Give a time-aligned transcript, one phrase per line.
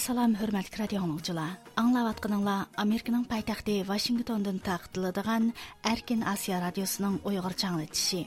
[0.00, 1.56] Assalamu hörmətli radio dinləyicilər.
[1.76, 5.50] Аңлаватқаныңла Американың пайтақты Вашингтондан тағытылыдыған
[5.90, 8.22] Әркен Азия радиосының ойғыр чаңлытши.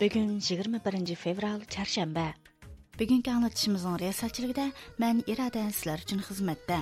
[0.00, 2.30] Бүгін 21 февраль, чаршамба.
[2.96, 4.70] Бүгінгі аңлатышымыздың ресалчылығыда
[5.04, 6.80] мен ирадан сілер үшін қызметті.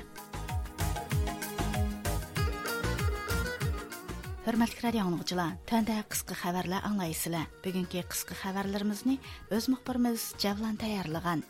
[4.49, 7.51] Hörmətli radio dinləyicilər, təndə qısqa xəbərlər anlayısınızlar.
[7.67, 9.19] Bugünkü qısqa xəbərlərimizni
[9.53, 11.43] öz müxbirimiz Cavlan tayarlagan.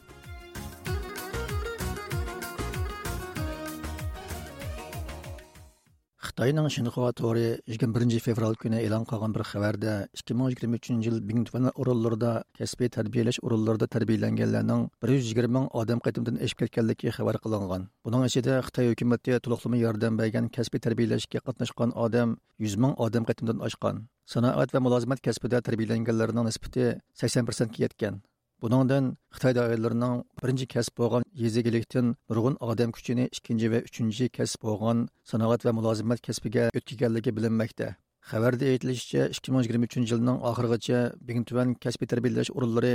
[6.38, 12.90] Xitoyning Xinhua to'ri 21 fevral kuni e'lon qilgan bir xabarda 2023 yil Bingtuan o'rinlarida kasbiy
[12.96, 17.88] tarbiyalash o'rinlarida tarbiyalanganlarning 120 ming odam qatimdan eshib ketganligi xabar qilingan.
[18.06, 23.58] Buning ichida Xitoy hukumati to'liqlama yordam bergan kasbiy tarbiyalashga qatnashgan odam 100 ming odam qatimdan
[23.70, 24.06] oshgan.
[24.34, 26.86] Sanoat va mulozimat kasbida tarbiyalanganlarning nisbati
[27.24, 28.22] 80% ga yetgan.
[28.62, 29.04] Buningdan
[29.36, 35.66] Xitoy doiralarining birinchi kasb bo'lgan yezigilikdan nurg'un odam kuchini ikkinchi va uchinchi kasb bo'lgan sanoat
[35.66, 37.88] va mulozimat kasbiga o'tkaganligi bilinmoqda.
[38.30, 40.98] Xabarda aytilishicha, 2023 yilning oxirigacha
[41.28, 42.94] Bingtuan kasbiy tarbiyalash o'rinlari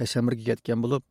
[0.00, 1.06] 81 ga yetgan bo'lib,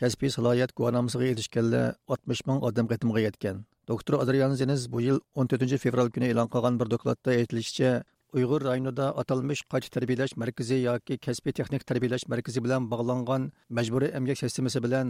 [0.00, 3.64] kasbiy salohiyat guvohnomasiga erishganlar 60 ming odam qatimga yetgan.
[3.88, 7.90] Doktor Adrian Zeniz bu yil 14 fevral kuni e'lon qilgan bir dokladda aytilishicha,
[8.36, 13.42] uyg'ur rayonida atalmish qayta tarbiyalash markazi yoki kasbiy texnik tarbiyalash markazi bilan bog'langan
[13.78, 15.06] majburiy emgak sistemasi bilan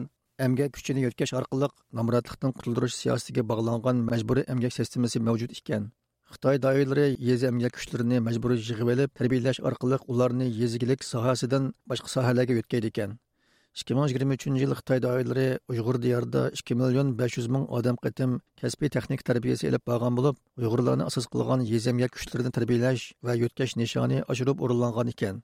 [0.46, 1.68] emgak kuchini yo'tkash orqali
[1.98, 5.90] nomrodlikdan qutuldirish siyosatiga bog'langan majburiy emgak sistemasi mavjud ekan.
[6.32, 12.56] Xitoy doiralari yezi emgak kuchlarini majburiy yig'ib olib tarbiyalash orqali ularni yezigilik sohasidan boshqa sohalarga
[12.60, 13.18] yo'tkaydi ekan.
[13.78, 18.32] 2023 yil Xitoy doirlari Uyg'ur diyorida 2 million 500 ming odam qatim
[18.62, 24.18] kasbiy texnik tarbiyasi ilib borgan bo'lib, Uyg'urlarni asos qilgan yezamya kuchlarini tarbiyalash va yo'tkash nishoni
[24.34, 25.38] oshirib o'rinlangan ekan.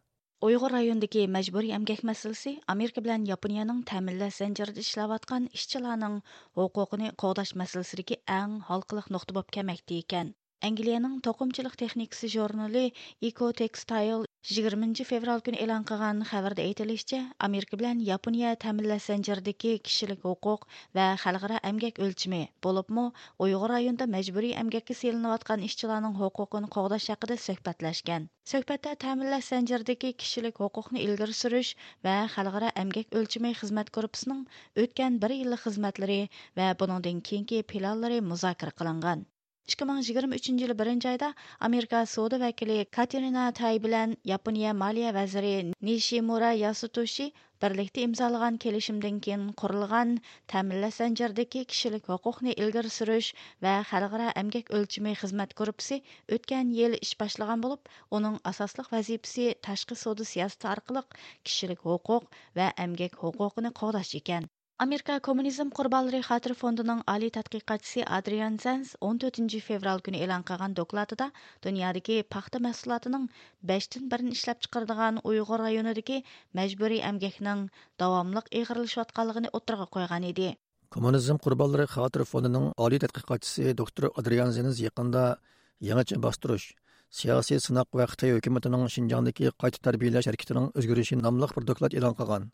[0.49, 6.19] Uyg'ur rayonidagi majburiy emgak masalasi Amerika bilan Yaponiyaning ta'minlash zanjirida ishlayotgan ishchilarning
[6.59, 10.35] huquqini qo'g'dash masalasidagi eng halqiliq nuqta bo'lib kelmoqda ekan.
[10.67, 12.81] Angliyaning to'qimchilik texnikasi jurnali
[13.29, 20.25] Eco Textile 20 fevral kuni e'lon qilgan xabarda aytilishicha, Amerika bilan Yaponiya ta'minlash zanjiridagi kishilik
[20.29, 20.65] huquq
[20.99, 23.05] va xalqaro emgak o'lchimi bo'libmi
[23.47, 28.27] Uyg'ur rayonida majburiy emgakka selinayotgan ishchilarning huquqini qo'g'dash haqida suhbatlashgan.
[28.55, 31.73] Suhbatda ta'minlash zanjiridagi kishilik huquqni ilgari surish
[32.09, 34.43] va xalqaro emgak o'lchimi xizmat gruppasining
[34.87, 36.21] o'tgan bir yillik xizmatlari
[36.63, 39.27] va buningdan keyingi planlari muzokara qilingan.
[39.67, 47.33] 2023 yılı birinci ayda Amerika savdo vakili Katerina tay bilan Yaponiya Maliya vaziri Nishimura Yasutoshi
[47.63, 50.13] birlikda imzolagan kelishimdan keyin qurilgan
[50.53, 53.33] ta'minlash zanjiridagi kishilik huquqni ilgari surish
[53.67, 55.99] va xalqaro amgak o'lchimi xizmat gruppasi
[56.37, 62.71] o'tgan yil ish boshlagan bo'lib uning asosliq vazifasi tashqi savdo siyosati orqali kishilik huquq va
[62.87, 64.53] amgak huquqini qo'llash ekan.
[64.79, 71.31] Америка коммунизм Qurbanlary Xatır фондының али тадқиқатшысы Адриан Зенс 14 fevral күні елан қаған докладыда
[71.65, 73.25] dünyadakı paxta мәсулатының
[73.71, 76.19] 5-dən 1-ni işləp çıxardığan Uyğur rayonundakı
[76.61, 77.63] məcburi əmgəkinin
[78.03, 79.89] davamlıq əğriləşətdiyini oturğa
[80.29, 80.51] еді.
[80.91, 85.39] Коммунизм Kommunizm Qurbanlary Xatır Fonduның ali доктор doktor Adrian Sanz yaxında
[85.81, 86.75] яңача бастырыш
[87.09, 92.53] siyasi сынақ və Xitay hökumətinin Şinjandakı qayta tərbiyələş hərəkətinin özgürüşü бір bir doklad elan.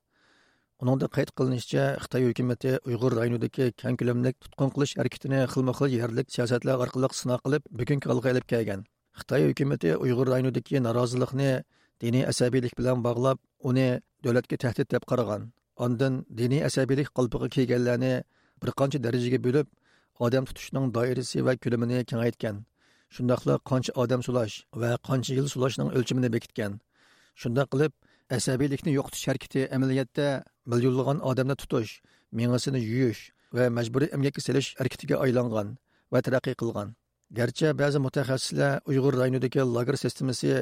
[0.83, 6.81] Uningda qayd qilinishicha, Xitoy hukumatı Uyg'ur rayonidagi keng ko'lamlik tutqun qilish harakatini xilma-xil yerlik siyosatlar
[6.85, 8.81] orqali sinov qilib, bugungi holga ilib kelgan.
[9.21, 11.53] Xitoy hukumatı Uyg'ur rayonidagi norozilikni
[12.03, 13.39] diniy asabiylik bilan bog'lab,
[13.69, 13.87] uni
[14.25, 15.43] davlatga tahdid deb qaragan.
[15.85, 18.15] Ondan diniy asabiylik qalbiga kelganlarni
[18.63, 19.67] bir qancha darajaga bo'lib,
[20.27, 22.57] odam tutishning doirasi va ko'lamini kengaytgan.
[23.15, 26.73] Shundaqla qancha odam sulash va qancha yil sulashning o'lchamini bekitgan.
[27.41, 27.93] Shunda qilib,
[28.39, 30.27] asabiylikni yo'qotish harakati amaliyotda
[30.71, 31.93] millionlagan odamni tutish,
[32.39, 33.23] mengasini yuyish
[33.57, 35.69] va majburiy emgakka selish harakatiga aylangan
[36.13, 36.89] va taraqqiy qilgan.
[37.39, 40.53] Garchi ba'zi mutaxassislar Uyg'ur rayonidagi lager sistemasi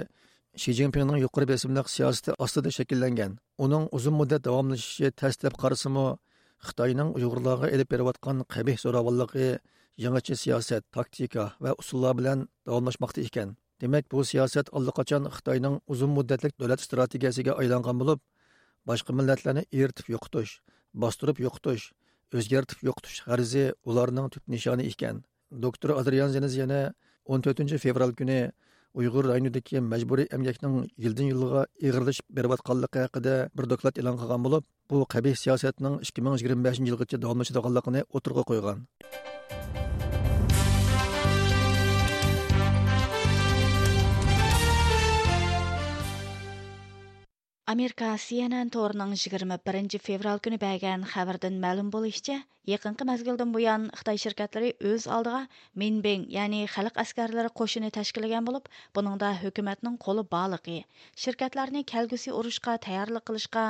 [0.59, 3.33] Shi zinpinning yuqori besimliq siyosati ostida shakllangan.
[3.65, 6.07] Uning uzun muddat davomlashishi tasdiqlab qarasimi,
[6.67, 9.49] Xitoyning Uyg'urlarga elib berayotgan qabih zo'ravonligi
[10.05, 13.49] yangicha siyosat, taktika va usullar bilan davomlashmoqda ekan.
[13.81, 18.19] Demak, bu siyosat allaqachon Xitoyning uzun muddatlik davlat strategiyasiga aylangan bo'lib,
[18.91, 20.53] boshqa millatlarni eritib yo'qotish,
[21.05, 21.91] bostirib yo'qotish,
[22.39, 25.23] o'zgartib yo'qotish g'arzi ularning tub nishoni ekan
[25.65, 26.81] doktor adrian zeniz yana
[27.37, 28.39] 14 fevral kuni
[29.01, 35.03] uyg'ur rayonidagi majburiy emgakning yildan yilga ig'irlashib berayotganligi haqida bir doklad e'lon qilgan bo'lib bu
[35.17, 38.87] qabih siyosatning 2025 yilgacha davomlashadiganligini o'tirg'a qo'ygan
[47.71, 52.39] Amerika CNN торының 21 fevral күні бәгән хәбәрдән мәлім болышча,
[52.71, 55.43] якынкы мәзгилдән буян Хытай şirkәтләре үз алдыга
[55.83, 58.67] Минбен, ягъни халык әскәрләре кошыны тәшкилләгән булып,
[58.99, 60.81] буныңда хөкүмәтнең қолы балыгы.
[61.27, 63.65] Şirkәтләрне кәлгүсе урышка таярлык кылышка,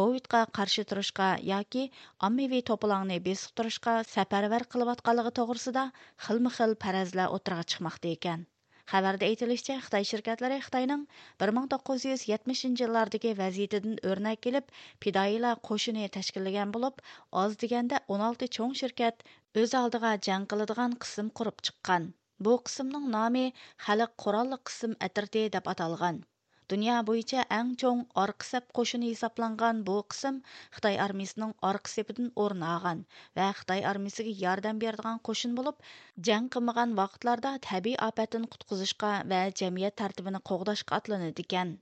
[0.00, 1.86] ковидка каршы турышка яки
[2.28, 5.88] аммави топлаңны бесип турышка сәфәрвәр кылып атканлыгы тогрысында
[6.28, 8.44] хилма-хил паразлар отырга чыкмакта икән.
[8.90, 11.02] Xabarda aytilishicha, Xitoy shirkatlari Xitoyning
[11.44, 14.70] 1970 yillardagi vaziyatidan örnək kelib,
[15.06, 17.02] fidoyilar qo'shini tashkillagan bo'lib,
[17.42, 19.26] oz deganda 16 cho'ng shirkat
[19.64, 22.08] o'z oldiga jang qiladigan qism qurib chiqqan.
[22.48, 23.44] Bu qismning nomi
[23.88, 26.24] Xalq qurolli qism atirti deb atalgan.
[26.70, 30.40] Дүния бойынша әң чоң арқы сәп қошыны есапланған бұл қысым
[30.78, 33.00] Қытай армейсінің арқы сәпідің орын аған
[33.40, 35.80] вә Қытай армейсіге ярдан бердіған қошын болып,
[36.28, 41.78] жән қымыған вақытларда тәбей апәтін құтқызышқа вә жәмия тәртібіні қоғдашқа атланы декен.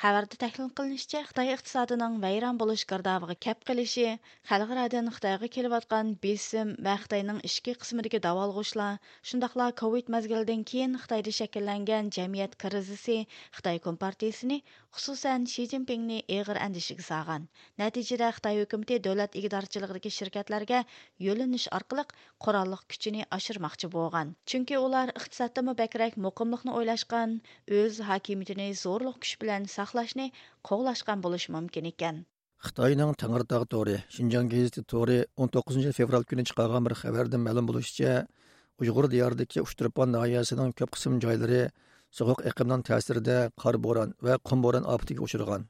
[0.00, 4.14] Хабарда тәхлил кылынышча, Хытай иктисадының вайран болуш гардабыга кәп кылышы,
[4.50, 8.96] халыкарадан Хытайга келип аткан бесим ва Хытайның ички кысмындагы давалгышлар,
[9.30, 13.18] шундыйлар COVID мезгилдән кийин Хытайда шәкилләнгән җәмгыять кризисы
[13.58, 14.56] Хытай компартиясен
[14.96, 17.46] xususan Shi Jinpingni eg'ir andishiga solgan.
[17.82, 20.82] Natijada Xitoy hukumati davlat ig'dorchiligidagi shirkatlarga
[21.26, 22.04] yo'linish orqali
[22.46, 24.34] qurolliq kuchini oshirmoqchi bo'lgan.
[24.52, 27.38] Chunki ular iqtisodda bakrak muqimlikni o'ylashgan,
[27.80, 30.28] o'z hokimiyatini zo'rliq kuch bilan saqlashni
[30.70, 32.22] qo'g'lashgan bo'lishi mumkin ekan
[32.66, 35.16] xitoyning tangirtog to'ri shinjong gazeti to'ri
[35.46, 38.12] 19 fevral kuni chiqargan bir xabarda ma'lum bo'lishicha
[38.82, 41.62] uyg'ur diyoridagi uchtirpon noyasining ko'p qism joylari
[42.18, 45.62] sovuq iqlimning ta'sirida qor bo'ron va qum bo'ron ofatiga uchragan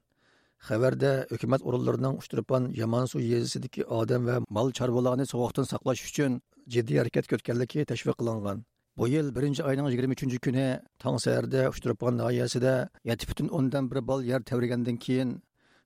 [0.69, 6.33] xabarda hukumat o'rinlarining uchtirpon yamansu yezisidagi odam va mol chorvalarni sovuqdan saqlash uchun
[6.75, 8.59] jiddiy harakat ko'rganligi tashviq qilingan
[8.97, 14.97] Bu yil 1 oyning 23 kuni tong saharda Uchtirpon noyasida 7,1 bir bal yer tavrigandan
[14.97, 15.31] keyin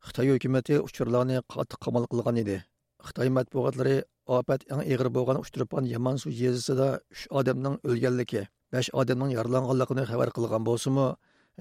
[0.07, 2.57] Xitoy hukumatı uchurlarni qattiq qamal qilgan edi.
[3.07, 8.43] Xitoy matbuotlari ofat eng og'ir bo'lgan Uchtirpon Yamansu yezisida 3 odamning o'lganligi,
[8.73, 11.07] besh odamning yaralanganligini xabar qilgan bo'lsimi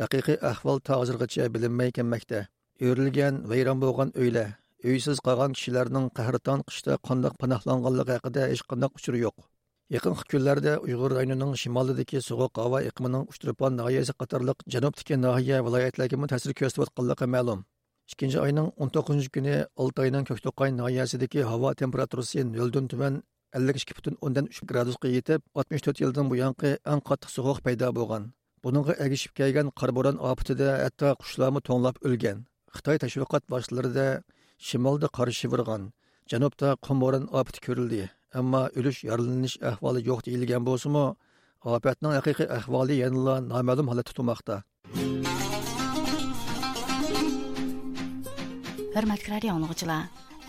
[0.03, 2.39] haqiqiy ahvol hozirgacha bilinmay kelmoqda.
[2.87, 4.49] O'rilgan vayron bo'lgan uylar,
[4.91, 9.37] uysiz qolgan kishilarning qahrton qishda qandoq panohlanganligi haqida hech qanday uchur yo'q.
[9.95, 16.51] Yaqin kunlarda Uyg'ur rayonining shimolidagi sovuq havo iqimining Uchtirpon nahiyasi qatorliq janubdagi nohiya viloyatlarga ta'sir
[16.59, 17.59] ko'rsatayotganligi ma'lum.
[18.11, 19.53] ikkinchi oyning 19 kuni
[19.83, 23.15] oltoyning ko'kto'qay noyasidagi havo temperaturasi noldan tuman
[23.55, 28.23] 52,3 gradusga yetib 64 yildan buyongi eng qattiq sovuq paydo bo'lgan.
[28.63, 32.37] Buningga ergishib kelgan qarbo'ron ofatida hatto qushlarmi to'nglab o'lgan.
[32.75, 34.07] Xitoy tashviqot boshlarida
[34.67, 35.81] shimolda qor shivirgan.
[36.31, 38.01] Janubda qumbo'ron ofati ko'rildi.
[38.39, 41.05] Ammo o'lish yaralanish ahvoli yo'q deyilgan bo'lsimi
[41.75, 44.55] ofatning haqiqiy ahvoli yanala noma'lum holatda turmoqda.
[48.95, 49.51] Hurmatli radio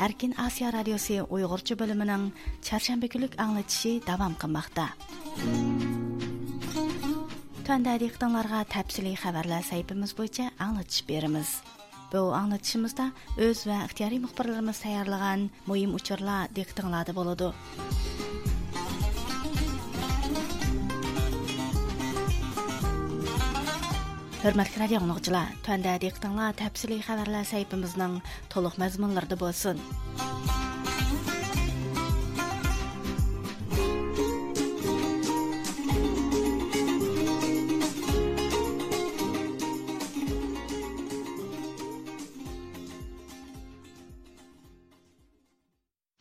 [0.05, 2.31] erkin osiyo radiosi uyg'urcha bo'limining
[2.67, 4.87] chorshanba kunlik anglatishi davom qilmoqda
[7.61, 11.51] Tanda diqqətinizə təfsili xəbərlər səhifəmiz boyunca anlatış berimiz.
[12.11, 13.05] Bu anlatışımızda
[13.47, 17.53] öz və ixtiyari müxbirlərimiz tayarlagan mühim uçurlar diqqətinizdə болады.
[24.46, 28.20] Hörmətli radio dinləyicilər, төндә diqqətinizə təfsili xəbərlər səhifəmizin
[28.52, 29.80] to'liq məzmunlarında bo'lsin.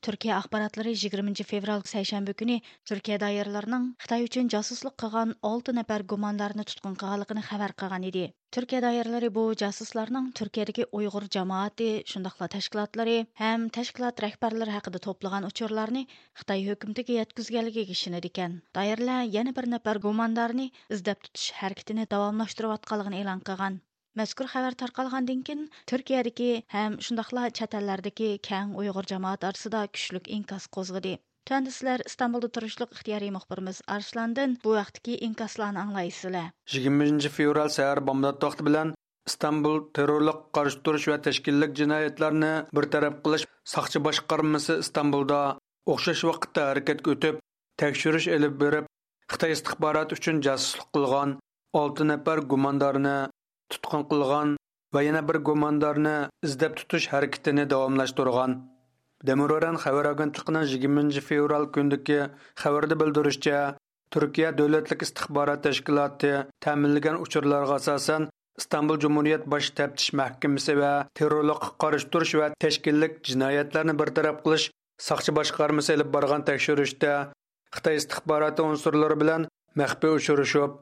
[0.05, 2.55] Түркия ахбаратлары 20 февраль сейшәмбе күні
[2.89, 8.25] Түркия дайырларының Қытай үшін жасуслык қыған 6 нәфәр гуманларны тоткын кылганлыгын хәбәр кылган еді.
[8.57, 16.05] Түркия дайырлары бұл жасусларның Төркиядәге уйгыр жамааты, шундыйлар тәшкилатлары һәм тәшкилат рәһбәрләре хакында топлаган учурларны
[16.37, 18.61] Қытай хөкүмәтегә яткызганлыгы кишенер икән.
[18.77, 20.69] Дайырлар яңа бер нәфәр гуманларны
[20.99, 23.81] издәп тутыш хәрәкәтен дәвамлаштырып атканлыгын элан кылган.
[24.15, 27.73] Мәзкур хәбәр тарқалгандан кин Төркиядәге һәм шундыйлар чат
[28.47, 31.17] кәң уйгыр җәмәгать арасында көчлек инкас козгыды.
[31.45, 36.53] Төнде sizlar İstanbulda turishliq ixtiyoriy muxbirimiz Arslandan bu vaqtdagi inkaslarni anglaysizlar.
[36.71, 38.95] 20 fevral sahar bomdod vaqti bilan
[39.27, 45.39] İstanbul terrorlik qarshi turish va tashkillik jinoyatlarni bir taraf qilish soqchi boshqarmasi İstanbulda
[45.93, 47.45] o'xshash vaqtda harakatga o'tib
[47.83, 48.85] tekshirish elib berib
[49.33, 51.39] xitoy istixboroti uchun jasuslik qilgan
[51.85, 53.17] 6 nafar gumondorni
[53.75, 54.55] tutqun qilgan
[54.95, 56.17] va yana bir gumondorni
[56.49, 58.51] izlab tutish harakatini davomlashtirgan.
[59.29, 62.19] Demuroran xabar agentligining 20 fevral kundagi
[62.61, 63.59] xabarda bildirishicha,
[64.13, 66.31] Turkiya davlatlik istixborot tashkiloti
[66.65, 68.27] ta'minlagan uchurlarga asosan
[68.61, 74.67] istanbul jumuriyat bosh taftish mahkamasi va terrorlikqa qarshi turish va tashkillik jinoyatlarni bartaraf qilish
[75.07, 77.11] soqchi boshqarmasi ilib borgan tekshirishda
[77.77, 79.47] xitoy istixboroti unsurlari bilan
[79.81, 80.77] maxfiy uchrashib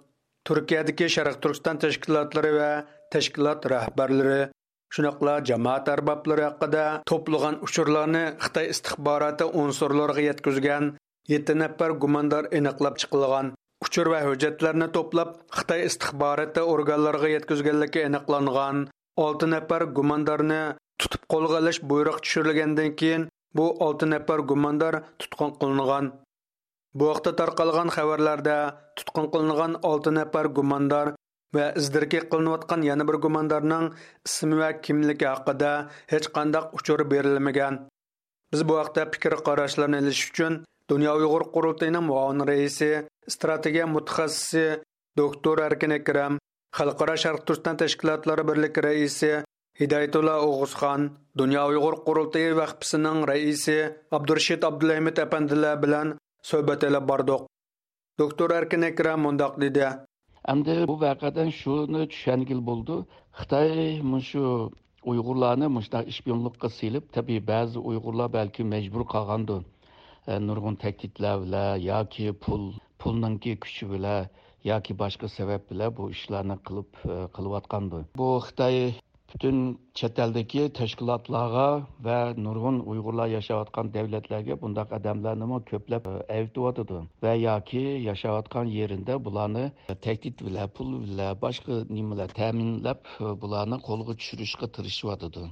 [0.47, 2.69] turkiyadagi sharq turkiston tashkilotlari va
[3.13, 4.41] tashkilot rahbarlari
[4.95, 10.89] shunaqla jamoat arboblari haqida to'plagan uchurlarni xitoy istixboroti unsurlariga yetkazgan
[11.35, 13.53] 7 nafar gumondor aniqlab chiqilgan.
[13.85, 18.77] Uchur va hujjatlarni to'plab xitoy istixboroti organlariga yetkazganligi aniqlangan.
[19.27, 20.62] 6 nafar gumondorni
[21.00, 23.23] tutib qo'lga olish buyruq tushirilgandan keyin
[23.57, 26.05] bu 6 nafar gumondor tutqun qilingan.
[26.97, 28.57] Bu vaqtda tarqalgan xabarlarda
[28.97, 31.07] tutqun qilingan olti nafar gumondor
[31.55, 33.85] va izdirki qilinayotgan yana bir gumondorning
[34.27, 35.71] ismi va kimligi haqida
[36.13, 37.73] hech qanday uchur berilmagan.
[38.51, 40.53] Biz bu haqda fikr qarashlarni ilish uchun
[40.91, 42.91] Dünya Uyghur Qurultayının muavin reisi,
[43.33, 44.65] strategiya mutaxassisi
[45.17, 46.33] doktor Erkin Ekrem,
[46.77, 49.31] Xalqaro Sharq Turkiston tashkilotlari birligi raisi
[49.79, 51.01] Hidayatullah O'g'uzxon,
[51.38, 53.77] Dünya Uyg'ur Qurultayi vaqfisining raisi
[54.17, 56.17] Abdurashid Abdulahmid apandilar bilan
[56.50, 57.41] suhbat olib bordiq
[58.19, 59.85] Doktor Erkin akram mundoq dedi.
[60.53, 62.97] Endi bu vaqadan shuni tushangil bo'ldi.
[63.39, 63.69] Xitoy
[64.29, 64.43] shu
[65.12, 69.57] Uyg'urlarni mushta ishpiyonlikqa silib, tabii ba'zi Uyg'urlar balki majbur qolgandi.
[70.27, 72.63] E, nurg'un tahdidlar bilan yoki pul
[73.00, 74.29] pulninki kuchi bilan
[74.71, 78.77] yoki boshqa sabab bilan bu ishlarni qilib e, qilayotgandi bu xitoy
[79.33, 87.03] bütün çeteldeki teşkilatlara ve nurgun Uygurlar yaşavatkan devletlerge bundak adamlarını köplep evdivadıdı.
[87.23, 89.71] Veya ki yaşavatkan yerinde bulanı
[90.01, 95.49] tehdit bile, pul bile, başka nimeler teminlep bulanı kolgu çürüşke tırışıvadıdı.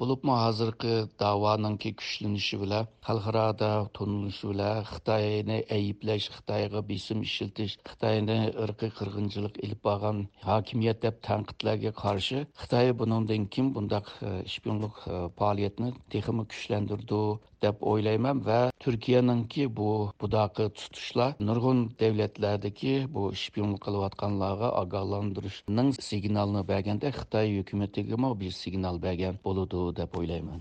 [0.00, 8.92] Bo'libmi hozirgi davoninki kuchlanishi bilan xalqaroda tunilishi bilan xitoyni ayblash xitoyga besim ishiltish xitoyni irqiy
[8.98, 15.92] qirg'inchilik ilib borgan hokimiyat deb tanqidlarga qarshi xitoy bunundan keyin bundaq e, ishbinlik e, faoliyatni
[16.16, 17.22] texmi kuchlantirdi.
[17.64, 27.08] Deb o'ylayman va turkiyaningki bu budoqi tutishlar nurg'un davlatlardagi bu shpion qilayotganlarga ogohlantirishning signalini berganda
[27.18, 30.60] xitoy hukumatiga bir signal bergan bo'ludi deb o'ylayman.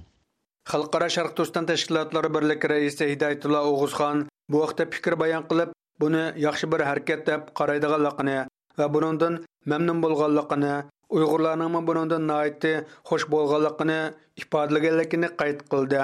[0.71, 4.17] Xalqaro sharq turkiston tashkilotlari birligi raisi hidoyatulla o'g'uzxon
[4.51, 5.69] bu vaqtda fikr bayon qilib
[6.01, 8.37] buni yaxshi bir harakat deb qaraydiganligini
[8.79, 9.33] va bunundan
[9.71, 10.75] mamnun bo'lganligini
[11.17, 12.73] uyg'urlarning noiti
[13.09, 13.99] xush bo'lganligini
[14.41, 16.01] ifodalaganligini qayd qildi.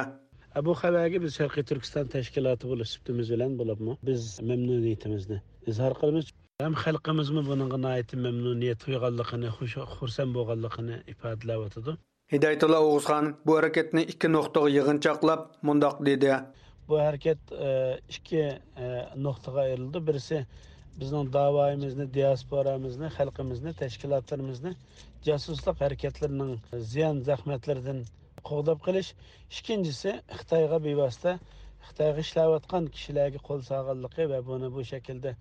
[0.68, 3.98] Bu xabarga biz sharqiy turkiston tashkiloti bo'lib sutimiz bilan bo'libmi?
[4.10, 5.42] Biz mamnuniyatimizni
[5.72, 6.32] izhor qilamiz.
[6.68, 7.78] Ham xalqimizmi bunga
[8.28, 9.50] mamnuniyat tuyg'anligini
[9.98, 11.98] xursand bo'lganligini ifodalayotidi
[12.32, 16.36] hidoyatullo o'g'izxon bu harakatni ikki nuqtaga yig'inchoqlab mundoq dedi.
[16.90, 17.72] Bu harakat e,
[18.16, 18.44] ikki
[18.86, 18.88] e,
[19.26, 20.04] nuqtaga ayrildi.
[20.08, 20.38] Birisi
[21.02, 24.72] bizning davoyimizni diasporamizni xalqimizni tashkilotlarimizni
[25.28, 26.54] jasuslik harakatlarining
[26.94, 28.02] ziyon zahmatlaridan
[28.50, 29.10] qo'g'dab qilish
[29.58, 31.34] ikkinchisi xitoyga bevosita
[31.88, 35.36] xitoyga ishlayotgan kishilarga qo'l sog'anligi va buni bu shaklda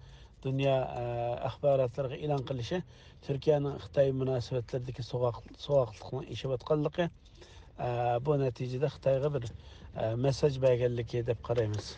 [0.44, 1.04] dunyo e,
[1.48, 2.82] axborotlariga e'lon qilishi
[3.26, 7.88] turkiyaning xitoy munosabatlaridagi sovuqlikni ishlayotganligi e,
[8.26, 11.92] bu natijada xitoyga bir e, massaj berganligi deb qaraymiz.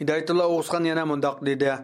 [0.00, 1.74] Hidoyatullo o'g'izxon yana mundoq dedi.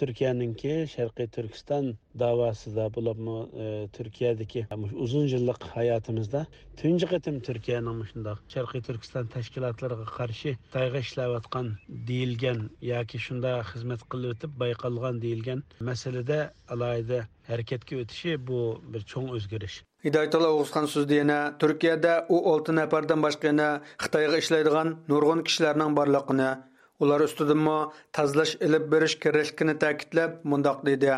[0.00, 1.86] Turkiyaningki sharqiy turkiston
[2.22, 4.66] davosida bo'libmi e, turkiyadagi
[5.04, 6.42] uzun yillik hayotimizda
[6.82, 11.72] tunji qatim turkiyaning shundoq sharqiy turkiston tashkilotlariga qarshi xitoyga ishlayotgan
[12.10, 12.60] deyilgan
[12.92, 16.38] yoki shunda xizmat qilib o'tib bayqalgan deyilgan masalada
[16.76, 18.60] alohida harakatga o'tishi bu
[18.92, 23.68] bir cho'ng o'zgarish hidoyatullo o'g'izxon so'zida yana turkiyada u olti nafardan boshqa yana
[24.04, 26.50] xitoyga ishlaydigan nurg'un kishilarning borligini
[27.04, 27.78] ular ustidanmi
[28.18, 31.10] tozalash ilib berish kerakligini ta'kidlab mundoq dedi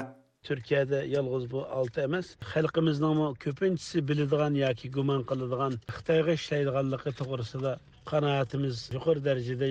[0.48, 7.72] turkiyada yolg'iz bu olti emas xalqimizning ko'pinchisi biladigan yoki gumon qiladigan xitoyga ishlaydiganligi to'g'risida
[8.10, 9.68] qanoatimiz yuqori darajada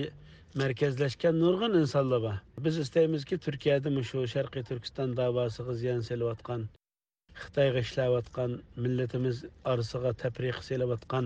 [0.64, 2.38] markazlashgan nurg'un insonlar bor
[2.68, 6.62] biz istaymizki turkiyada shu sharqiy turkiston davosiga ziyon selayotgan
[7.42, 11.26] xitoyga ishlayotgan millatimiz orasiga tafriq selayotgan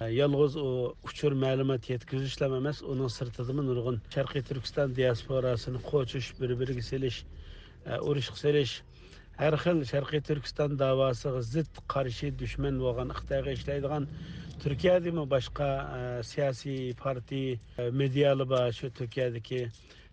[0.00, 6.82] Ee, Yalğız o uçur məlumat yetkizişləm emas, onun sırtıdımın urğun Şərqi Türkistan diasporasını qoçuş, bir-biri
[6.82, 7.24] seliş,
[7.86, 8.74] e, uruş seliş,
[9.40, 14.08] hər xil Şərqi Türkistan davasına zid qarşı düşmən olan Xitayğa işləyən
[14.64, 17.40] Türkiyədə mi başqa e, siyasi parti,
[17.78, 19.62] e, medialı başı Türkiyədəki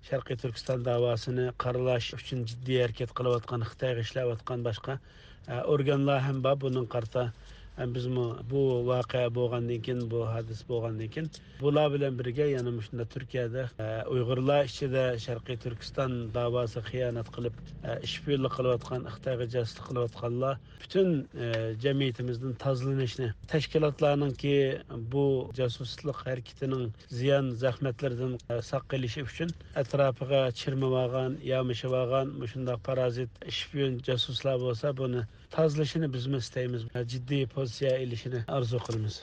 [0.09, 4.99] Şərqi Türkistan davasını qaralaş üçün ciddi hərəkət qılıb atqan Xitayğa işləyib atqan başqa
[5.75, 7.33] orqanlar həm var bunun qarta
[7.77, 11.29] bizmi bu voqea bo'lgandan keyin bu hadis bo'lgandan keyin
[11.61, 13.63] bular bilan birga yana shunda turkiyada
[14.13, 17.55] uyg'urlar ichida sharqiy turkiston davosi xiyonat qilib
[18.07, 21.09] ishbirlik qilayotgan xitoyga jasuslik qilayotganlar butun
[21.85, 24.55] jamiyatimizdan tozalanishni tashkilotlarninki
[25.13, 25.25] bu
[25.59, 26.85] jasuslik harakatining
[27.19, 28.33] ziyon zahmatlardan
[28.71, 29.49] saqlanishi uchun
[29.83, 35.21] atrofiga chirmab olgan yamishib olgan shundoq parazit shpion jasuslar bo'lsa buni
[35.55, 39.15] tozalashini bizmi istaymiz jiddiy pozitsiya ilishini orzu qilamiz.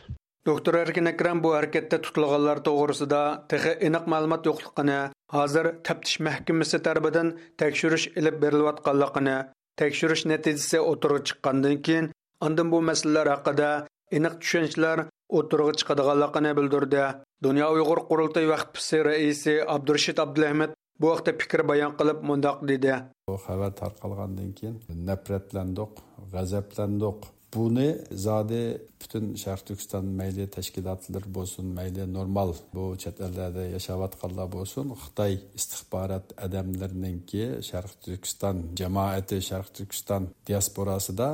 [0.46, 3.22] Doktor erkin akram bu harakatda tutilganlar to'g'risida
[3.52, 5.00] texi aniq ma'lumot yo'qligini
[5.36, 7.28] hozir taftish mahkamasi tarafidan
[7.62, 9.36] tekshirish ilib berilayotganligini
[9.80, 12.06] tekshirish natijasi o'tirg'a chiqqandan keyin
[12.46, 13.70] andin bu masalalar haqida
[14.18, 14.98] aniq tushunchalar
[15.38, 17.04] o'tirg'i chiqadiganligini bildirdi.
[17.46, 20.70] Dunyo uyg'ur qurultoy vaqtisi raisi abdurashid abdulahmad
[21.00, 22.94] bu haqda fikr bayon qilib mundoq dedi.
[23.28, 24.76] Bu xabar tarqalgandan keyin
[25.08, 25.92] nafratlandiq
[26.32, 27.20] g'azablandiq.
[27.54, 27.88] Buni
[28.26, 28.64] zodi
[29.02, 36.26] butun sharq turkiston mayli tashkilotlar bo'lsin mayli normal bu chet ellarda yashayotganlar bo'lsin xitoy istixborot
[36.46, 41.28] adamlarininki sharq turkiston jamoati sharq turkiston diasporasida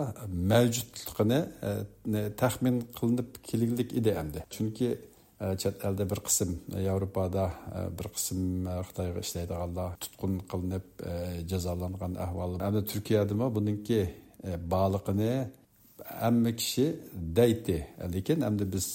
[0.52, 4.40] mavjudligini e, taxmin qilinib kelgulik edi endi.
[4.56, 4.88] Chunki
[5.62, 6.50] chet elda bir qism
[6.88, 7.44] yevropada
[7.98, 8.40] bir qism
[8.88, 10.86] xitoyga ishlaydiganlar tutqun qilinib
[11.50, 14.00] jazolangan ahvol endi turkiyadami buniki
[14.74, 15.32] baliqini
[16.22, 16.86] hamma kishi
[17.38, 17.78] daydi
[18.14, 18.86] lekin endi biz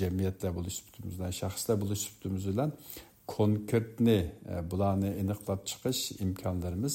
[0.00, 0.78] jamiyatlar bo'lish
[1.14, 2.70] bilan shaxslar bo'lish bilan
[3.36, 4.20] konkretni
[4.70, 6.94] bularni aniqlab chiqish imkonlarimiz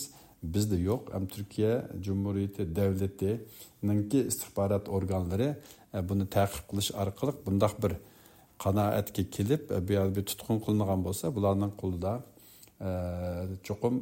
[0.53, 1.73] bizda yo'q ham turkiya
[2.05, 5.49] jumuriyati davlatininki istixborot organlari
[6.09, 7.93] buni taqib qilish orqali bundoq bir
[8.63, 12.13] qanoatga kelib bu yerda tutqun qilingan bo'lsa bularning qo'lida
[13.67, 13.95] cho'qim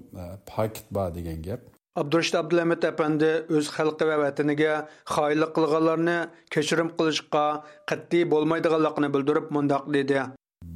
[0.52, 1.62] paket bor degan gap
[2.02, 4.74] abdurashid abdulamid apandi o'z xalqi va vataniga
[5.14, 6.18] xoinlik qilganlarni
[6.54, 7.46] kechirim qilishga
[7.90, 10.18] qat'iy bo'lmaydiganligini bildirib mundoq dedi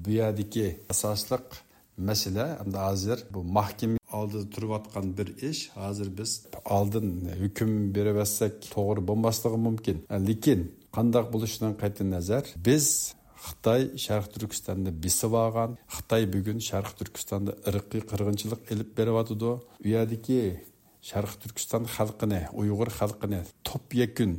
[0.03, 1.45] bu yerdagi asosliq
[2.09, 6.31] masala endi hozir bu mahkama oldida turayotgan bir ish hozir biz
[6.77, 7.07] oldin
[7.43, 9.97] hukm beraversak to'g'ri bo'lmasligi mumkin
[10.29, 10.59] lekin
[10.95, 12.85] qandoq bo'lishidan qat'iy nazar biz
[13.47, 19.53] xitoy sharq turkistonda besib olgan xitoy bugun sharq turkistonda irqiy qirg'inchilik ilib beryotidi u
[19.93, 20.41] yerdagi
[21.09, 24.31] sharq turkiston xalqini uyg'ur xalqini top yakun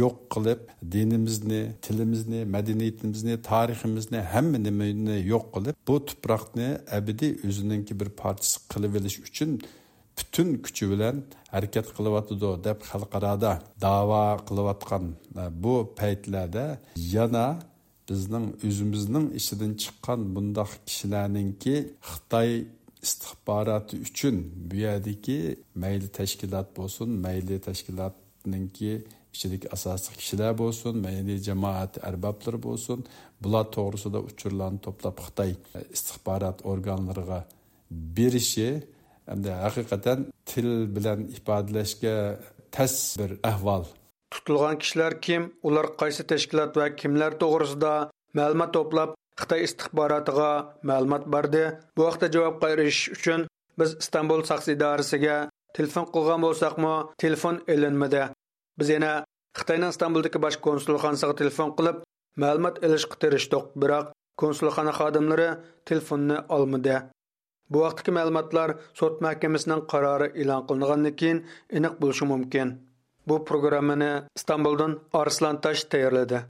[0.00, 0.60] yo'q qilib
[0.94, 8.92] dinimizni tilimizni madaniyatimizni tariximizni hamma nimani yo'q qilib bu tuproqni abadiy o'zininki bir parchasi qilib
[9.00, 9.50] olish uchun
[10.18, 11.16] butun kuchi bilan
[11.54, 13.52] harakat qilyotidi deb xalqaroda
[13.86, 15.04] davo qilayotgan
[15.64, 16.66] bu paytlarda
[17.14, 17.46] yana
[18.08, 21.74] bizning o'zimizning ichidan chiqqan bundoq kishilarninki
[22.10, 22.50] xitoy
[23.06, 24.36] istixboroti uchun
[24.68, 25.38] bu yerdagi
[25.82, 28.92] mayli tashkilot bo'lsin mayli tashkilotninki
[29.34, 32.98] ichidagi asosiy kishilar bo'lsin mayli jamoat arboblari bo'lsin
[33.42, 35.50] bular to'g'risida uchurlarni to'plab xitoy
[35.96, 37.40] istixborot organlariga
[38.16, 38.68] berishi
[39.28, 40.18] hamda haqiqatan
[40.50, 42.16] til bilan ifodalashga
[42.74, 43.84] tas bir ahvol.
[44.34, 47.94] Tutilgan kishilar kim ular qaysi tashkilot va kimlar to'g'risida
[48.38, 50.50] ma'lumot to'plab xitoy istixborotiga
[50.90, 51.64] ma'lumot berdi.
[51.96, 53.40] Bu haqda javobga erishish uchun
[53.78, 55.36] biz istanbul saqs idorasiga
[55.76, 58.24] telefon qilgan bo'lsaqmi telefon ilinmadi.
[58.78, 59.12] Biz yana
[59.58, 61.96] xitoyning istanbuldagi bosh konsulxonasiga telefon qilib
[62.42, 64.06] ma'lumot ilishga tirishdik biroq
[64.42, 65.50] konsulxona xodimlari
[65.88, 66.96] telefonni olmadi.
[67.70, 71.38] Bu vaqtdagi ma'lumotlar sud mahkamasining qarori e'lon qilingandan keyin
[71.76, 72.68] aniq bo'lishi mumkin.
[73.26, 76.44] Bu programmani İstanbuldan Arslan Taş tayyorladi.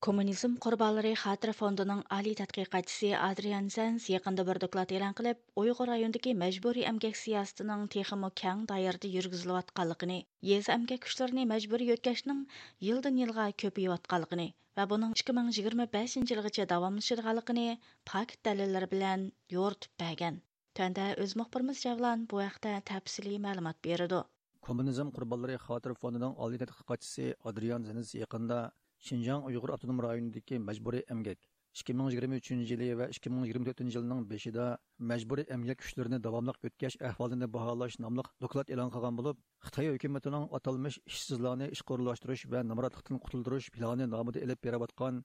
[0.00, 6.32] Коммунизм құрбалары қатыр фондының али тәтқиқатшысы Адриан Зәнс яқында бір доклад елан қылып, ойғыр райондығы
[6.40, 10.18] мәжбүри әмгек сиясының текімі кәң дайырды жүргізілу атқалықыны,
[10.56, 12.42] ез әмгек күшлеріне мәжбүри өткәшінің
[12.90, 17.66] елдің елға көпейі атқалықыны ва бұның 2025 жылғыча давамлышырғалықыны
[18.08, 20.40] пакт дәлелер білән йорт бәген.
[20.78, 24.18] Tanda o'z muxbirimiz Javlan bu vaqtda tafsiliy ma'lumot berdi.
[24.66, 28.58] Kommunizm qurbonlari xotira fondining oliy tadqiqotchisi Adrian Zans yaqinda
[29.06, 31.48] Xinjiang Uyghur Avtonom rayonidagi majburiy emgak
[31.80, 34.68] 2023 yili va 2024 yilning 5-ida
[35.12, 41.02] majburiy emgak kuchlarini davomli o'tkash ahvolini baholash nomli doklad e'lon qilgan bo'lib xitoy hukumatining atalmish
[41.12, 45.22] ishsizlarni ish qo'llashtirish va namratlikdan qutuldirish plani nomida elib berayotgan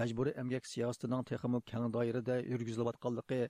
[0.00, 3.42] majburiy emgak siyosatining texnik keng doirada yurgizilayotganligi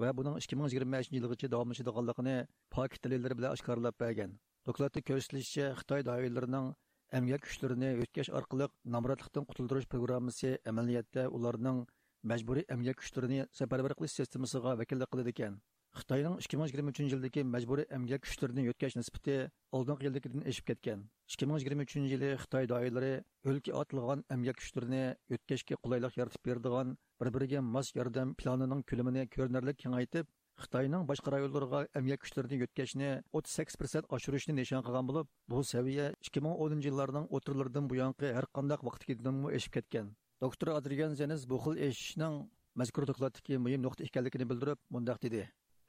[0.00, 2.36] va buning 2025 yilgacha davomlashadiganligini
[2.74, 4.30] pokit dalillari bilan oshkorlab bergan.
[4.66, 6.70] Dokladda ko'rsatilishicha xitoy doirlarining
[7.18, 11.82] emgak kuchlarini o'tkash orqali nomrodlikdan qutuldirish programmasi amaliyotda ularning
[12.30, 15.60] majburiy emgak kuchlarini safarbar qilish sistemasiga vakillik qiladi ekan.
[16.00, 19.34] Xitoyning 2023 yildagi majburiy emgak kuchlarini yo'tkash nisbati
[19.76, 21.02] oldingi yildagidan eshib ketgan.
[21.36, 23.12] 2023 yili xitoy doirlari
[23.50, 25.02] o'lka otilgan emgak kuchlarini
[25.34, 30.30] yo'tkashga qulaylik yaratib beradigan bir biriga mos yordam planining ko'lamini ko'rinarli kengaytib
[30.62, 37.28] xitoyning boshqa rayonlarga emgak kuchlarini yo'tkashni 38% oshirishni nishon qilgan bo'lib bu saviya 2010 yillarning
[37.38, 40.10] o'tirlaridan buyongi har qanday vaqtgidan eshib ketgan
[40.46, 42.36] doktor adrian zenis bu xil eshishning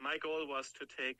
[0.08, 1.19] my goal was to take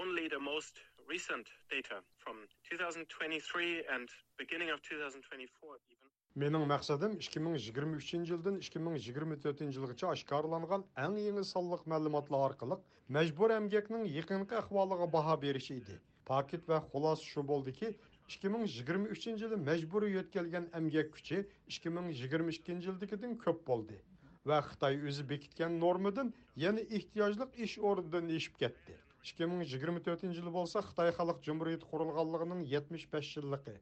[0.00, 0.80] only the most
[1.12, 2.36] recent data from
[2.70, 6.11] 2023 and beginning of 2024 even.
[6.40, 14.56] Менің мақсадым 2023 жылдан 2024 жылғыча ашқарыланған әң еңі саллық мәліматлы арқылық мәжбүр әмгекнің еқінгі
[14.62, 15.98] әхвалыға баға беріш еді.
[16.24, 17.92] Пакет вә қолас шу болды ки,
[18.32, 24.00] 2023 жылы мәжбүрі өткелген әмгек күші 2022 жылдікіден көп болды.
[24.48, 28.96] Вә Қытай өзі бекіткен нормадан еңі ихтияжлық іш орындан ешіп кетті.
[29.36, 33.76] 2024 жылы болса Қытай халық Жұмырыйты құрылғанлығының 75 жылдығы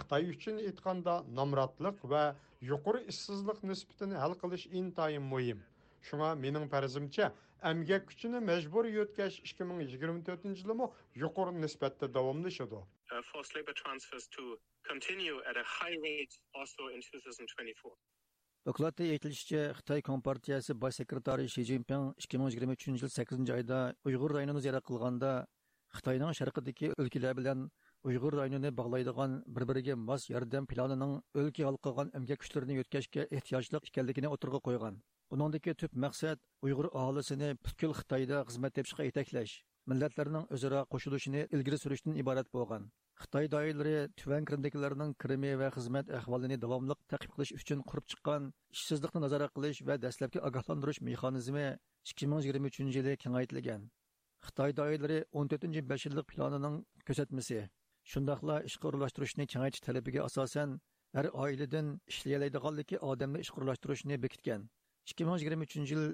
[0.00, 2.24] xitoy uchun aytganda nomrodlik va
[2.70, 5.58] yuqori ishsizlik nisbatini hal qilish intayin muhim.
[6.08, 7.32] Shunga mening farzimcha
[7.70, 10.86] amgak kuchini majburiy yo'tkash ikki ming yigirma to'rtinchi yilmi
[11.22, 12.80] yuqori nisbatda davomlashadi.
[13.12, 14.42] Uh, forced labor transfers to
[14.90, 17.92] continue at a high rate also in 2024
[18.66, 23.78] Dokladda aytilishicha, Xitoy Kompartiyasi bosh sekretari Shi Jinping 2023 yil 8 oyda
[24.08, 25.30] Uyg'ur rayonini ziyorat qilganda
[25.94, 27.62] Xitoyning sharqidagi o'lkalar bilan
[28.06, 34.60] Uyg'ur rayonini bog'laydigan bir-biriga mos yordam planining o'lka halqagan emgak kuchlarini yo'tkashga ehtiyojli ekanligini o'tirg'a
[34.68, 35.00] qo'ygan.
[35.32, 39.54] Buningdagi tub maqsad Uyg'ur aholisini butkul Xitoyda xizmat tepishga yetaklash,
[39.92, 42.86] millatlarning o'zaro qo'shilishini ilgari surishdan iborat bo'lgan.
[43.20, 49.22] xitoy doiralari tuvan kirimdagilarning kirimi va xizmat ahvolini davomli taqib qilish uchun qurib chiqqan ishsizlikni
[49.24, 51.64] nazorat qilish va dastlabki ogohlantirish mexanizmi
[52.10, 53.86] ikki ming yigirma uchinchi yili kengaytirilgan
[54.48, 56.76] xitoy doiralari o'n to'rtinchi besh yillik planining
[57.08, 57.62] ko'rsatmasi
[58.12, 60.78] shundoqla ishga o'rinlashtirishni kengaytish talabiga asosan
[61.16, 64.60] har oiladan ishlayoladiganligi odamni ishga o'rinlashtirishni bekitgan.
[65.10, 66.04] ikki ming yigirma uchinchi yil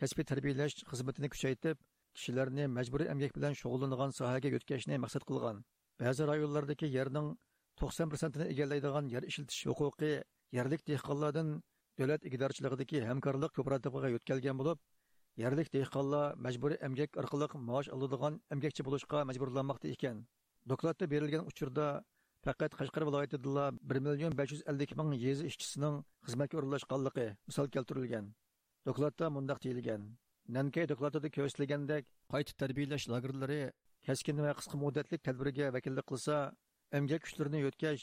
[0.00, 1.78] kasbiy tarbiyalash xizmatini kuchaytirib
[2.16, 5.56] kishilarni majburiy emgak bilan shug'ullanadigan sohaga yo'tkashni maqsad qilgan.
[6.02, 7.26] Ba'zi rayonlardagi yerning
[7.80, 10.12] to'qson prosentini egallaydigan yer ishiltish huquqi
[10.58, 11.48] yerlik dehqonlardan
[11.98, 14.78] davlat igdorchiligidagi hamkorlik kooperativiga yo'tkalgan bo'lib
[15.42, 20.16] yerlik dehqonlar majburiy emgak orqali maosh oladigan emgakchi bo'lishga majburlanmoqda ekan.
[20.72, 21.86] Dokladda berilgan uchurda
[22.46, 25.96] faqat qashqar viloyatida 1 million besh yuz ellik ming yezi ishchisining
[26.28, 28.24] xizmatga o'rinlashganligi misol keltirilgan.
[28.88, 30.02] Dokladda mundaq deyilgan.
[30.56, 33.60] Nankay dokladida ko'rsatilgandek qayta tarbiyalash lagerlari
[34.06, 36.36] keskin va qisqa muddatli tadbirga vakillik qilsa
[36.98, 38.02] emgak kuchlarini yo'tkash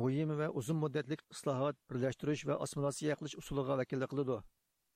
[0.00, 4.38] muhim va uzun muddatli islohot birlashtirish va assimilyatsiya qilish usuliga vakillik qiladi.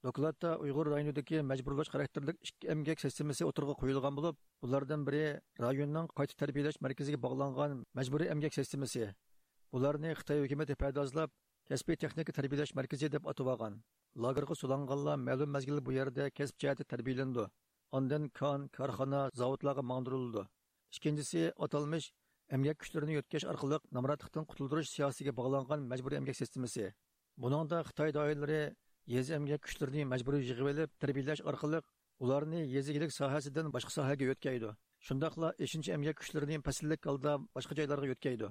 [0.07, 6.37] Докладта Уйгыр районындагы мәҗбүрләш характерлык ике эмгәк системасы отырга куелган булып, булардан бире районның кайта
[6.39, 9.09] тәрбияләш мәркәзегә багланган мәҗбүри эмгәк системасы.
[9.75, 11.35] Буларны Хитаи хөкүмәте пайдазлап,
[11.67, 13.83] кәсби техника тәрбияләш мәркәзе дип атап алган.
[14.15, 17.51] Лагерга суданганлар мәгълүм мәзгил бу ярдә кәсп җәһәте тәрбияләнде.
[17.91, 20.47] Андан кан, кархана, заводларга маңдырылды.
[20.95, 22.13] Икенчесе аталмыш
[22.55, 26.93] эмгәк күчләрен йөткәш аркылы намратлыктан кутылдырыш сиясәтегә багланган мәҗбүри эмгәк системасы.
[27.37, 28.77] Буның да Хитаи даирләре
[29.15, 29.63] yezi emgak
[30.13, 31.81] majburiy yig'ib olib tarbiyalash orqali
[32.25, 34.71] ularni yezigilik sohasidan boshqa sohaga yo'tkaydi
[35.09, 38.49] shundoqla eshinchi emgak kuchlarini pasillik holda boshqa joylarga yo'tkaydi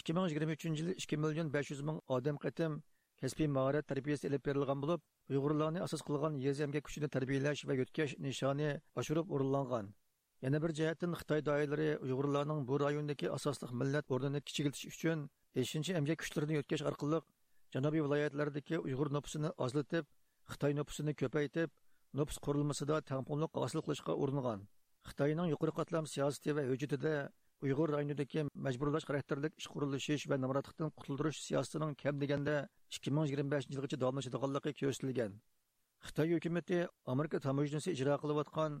[0.00, 2.76] ikki ming yigirma uchinchi yil ikki million besh yuz ming odam qatim
[3.22, 5.00] kasbiy mahorat tarbiyasi ilib berilgan bo'lib
[5.32, 8.70] uyg'urlarni asos qilgan yezi emgak kuchini tarbiyalash va yo'tkash nishoni
[9.02, 9.90] oshirib o'rinlangan
[10.46, 15.26] yana bir jihatdan xitoy doiralari uyg'urlarning bu rayondagi asosli millat o'rnini kichikiltish uchun
[15.58, 17.18] beshinchi emgak kuchlarini yo'tkash orqali
[17.74, 20.04] janubiy viloyatlardagi uyg'ur nopusini ozlatib
[20.52, 21.70] xitoy nopusini ko'paytib
[22.18, 24.60] nopus qurilmasida tangpunliq hosil qilishga uringan.
[25.08, 27.14] Xitoyning yuqori qatlam siyosati va hujjatida
[27.66, 32.54] uyg'ur rayonidagi majburlash xarakterlik ish qurilishish va namratlikdan qutuldirish siyosatining kam deganda
[32.96, 35.32] ikki ming yigirma beshinchi yilgacha davomlashadiganligi ko'rsatilgan.
[36.06, 36.78] Xitoy hukumati
[37.12, 38.72] amerika tamojnisi ijro qilayotgan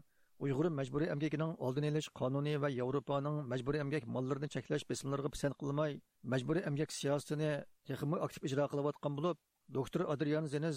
[0.46, 5.98] uyg'ur majburiy emgakining oldini olish qonuni va yevropaning majburiy emgak mollarini cheklash besimlariga pisand qilmay
[6.34, 7.50] majburiy emgak siyosatini
[7.90, 9.38] texmi aktiv ijro qilayotgan bo'lib
[9.78, 10.76] doktor adrian zeniz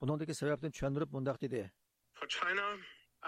[0.00, 1.62] buningdagi sababni tushuntirib bundoq dedi
[2.18, 2.66] For China,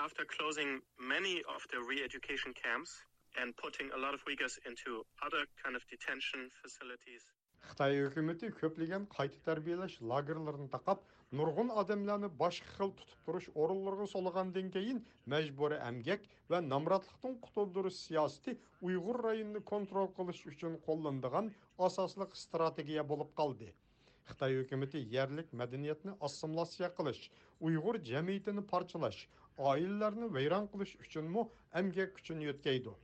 [0.07, 0.71] after closing
[1.15, 2.93] many of the re-education camps,
[3.41, 7.25] and putting a lot of Uyghurs into other kind of detention facilities.
[7.69, 10.99] Xitoy hukumati ko'plagan qayta tarbiyalash lagerlarini taqab,
[11.39, 14.99] nurg'un odamlarni boshqa xil tutib turish o'rinlariga solgandan keyin
[15.35, 18.55] majburiy amgak va nomrodlikdan qutuldirish siyosati
[18.89, 21.51] Uyg'ur rayonini kontrol qilish uchun qo'llanadigan
[21.89, 23.71] asosli strategiya bo'lib qoldi.
[24.31, 27.23] Xitoy hukumati yerlik madaniyatni assimilyatsiya qilish,
[27.69, 29.21] Uyg'ur jamiyatini parchalash,
[29.71, 31.49] oilalarni vayron qilish uchunmi
[31.81, 32.95] amgak kuchini yo'tkaydi.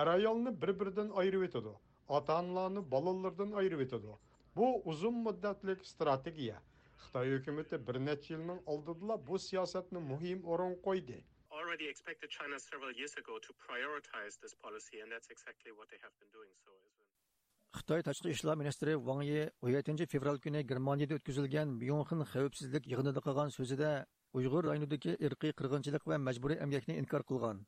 [0.00, 1.74] Er ayolni bir-biridan ayirib etadi.
[2.08, 4.16] Ota-onalarni bolalardan ayirib etadi.
[4.56, 6.58] Bu uzun muddatlik strategiya.
[7.02, 11.18] Xitoy hukumati bir necha yilning oldida bu siyosatni muhim o'rin qo'ydi.
[11.50, 16.00] Already expected China several years ago to prioritize this policy, and that's exactly what they
[16.04, 17.10] have been doing so as well.
[17.78, 23.54] Xitoy tashqi ishlar ministri Wang Yi 17 fevral kuni Germaniyada o'tkazilgan Myunxen xavfsizlik yig'inida qilgan
[23.58, 23.90] so'zida
[24.38, 27.64] Uyg'ur rayonidagi irqiy qirg'inchilik va majburiy emgakni inkor qilgan.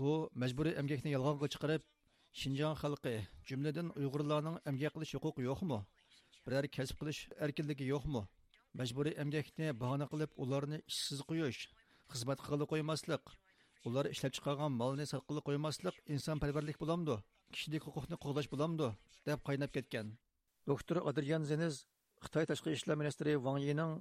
[0.00, 1.82] So-called u majburiy emgakni yolg'onga chiqarib
[2.40, 3.12] shinjon xalqi
[3.48, 5.78] jumladan uyg'urlarning emgak qilish huquqi yo'qmi
[6.46, 8.22] biror kasb qilish erkinligi yo'qmi
[8.80, 11.60] majburiy emgakni bahona qilib ularni ishsiz qo'yish
[12.14, 13.32] xizmat qilib qo'ymaslik
[13.90, 17.16] ular ishlab chiqargan molni sotqili qo'ymaslik insonparvarlik bo'lamdi
[17.52, 18.88] kishilik huquqni qo'llash bo'lamdi
[19.28, 20.16] deb qaynab ketgan
[20.70, 21.84] doktor adrian zeniz
[22.24, 23.92] xitoy tashqi ishlar ministri vang yining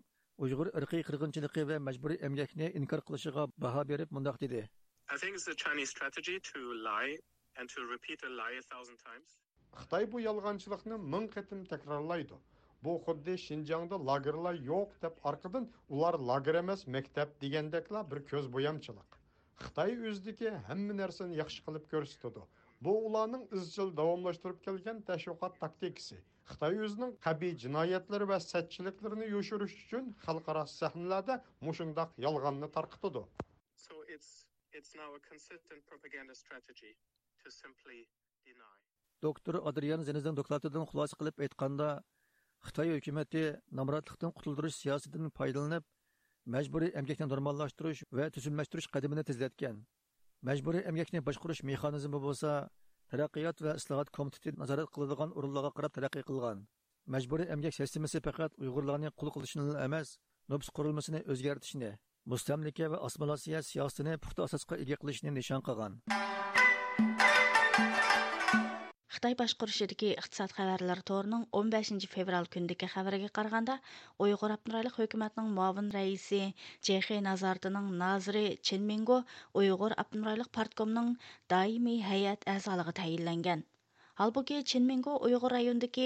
[0.44, 4.62] uyg'ur irqiy qirg'inchiligi va majburiy emgakni inkor qilishiga baho berib mundoq dedi
[5.12, 7.18] I think it's the Chinese strategy to lie
[7.58, 9.30] and to repeat a lie a thousand times.
[9.82, 12.36] Xitoy bu yolg'onchilikni ming qatim takrorlaydi.
[12.84, 19.18] Bu xuddi Şinjangda lagerlar yo'q deb orqadan ular lager emas maktab degandekla bir ko'z bo'yamchilik.
[19.64, 22.46] Xitoy o'zidagi hamma narsani yaxshi qilib ko'rsatadi.
[22.88, 26.20] Bu ularning izchil davomlashtirib kelgan tashviqot taktikasi.
[26.52, 33.26] Xitoy o'zining qabiy jinoyatlari va satchiliklarini yoshirish uchun xalqaro sahnalarda mushundoq yolg'onni tarqitadi.
[33.88, 34.32] So it's
[34.80, 36.92] it's now a consistent propaganda strategy
[37.42, 38.00] to simply
[38.48, 38.76] deny.
[39.28, 41.90] doktor adrian zenizning doklatidan xulosa qilib aytganda
[42.68, 43.44] xitoy hökuməti
[43.80, 45.84] namratlıqdan qutuldirish siyasətindən foydalanib
[46.56, 49.82] məcburi əmgəkni normallashtirish va tuzumlashtirish qadamini tezlatgan
[50.48, 52.52] Məcburi emgakni boshqarish mexanizmi bo'lsa
[53.12, 56.62] taraqqiyot va islohot komiteti nazorat qiladigan o'rinlarga qarab taraqqiy qilgan
[57.16, 60.14] majburiy emgak sistemasi faqat uyg'urlarni qul qilishni emas
[60.54, 61.92] nobs qurilmasini o'zgartishni
[62.32, 66.02] mustamlika va assimilyatsiya siyosatini puxta asosga ega qilishni nishon qilgan
[69.20, 73.76] Xitoy boshqurishidagi iqtisod xabarlari to'rining 15 fevral kundagi xabariga qaraganda,
[74.26, 76.40] Uyg'ur Abnuraylik hukumatning muavin raisi
[76.90, 79.18] Chexe nazoratining naziri Chen Mingo
[79.64, 81.12] Uyg'ur Abnuraylik partkomining
[81.56, 83.66] doimiy hay'at a'zoligi tayinlangan.
[84.20, 86.06] Halbuki Çinmingo Uyghur rayonundaki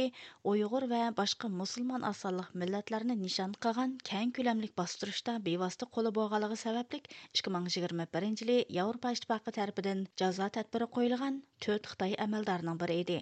[0.49, 7.09] Uyghur və başqa musulmon asonliq millatlarni nishon qilgan keng ko'lamlik bostirishda bevosita qo'li bo'lganligi sabablik
[7.39, 13.17] 2021 yili Yevropa Ittifoqi tarafidan jazo tadbiri qo'yilgan 4 Xitoy amaldorining biri edi.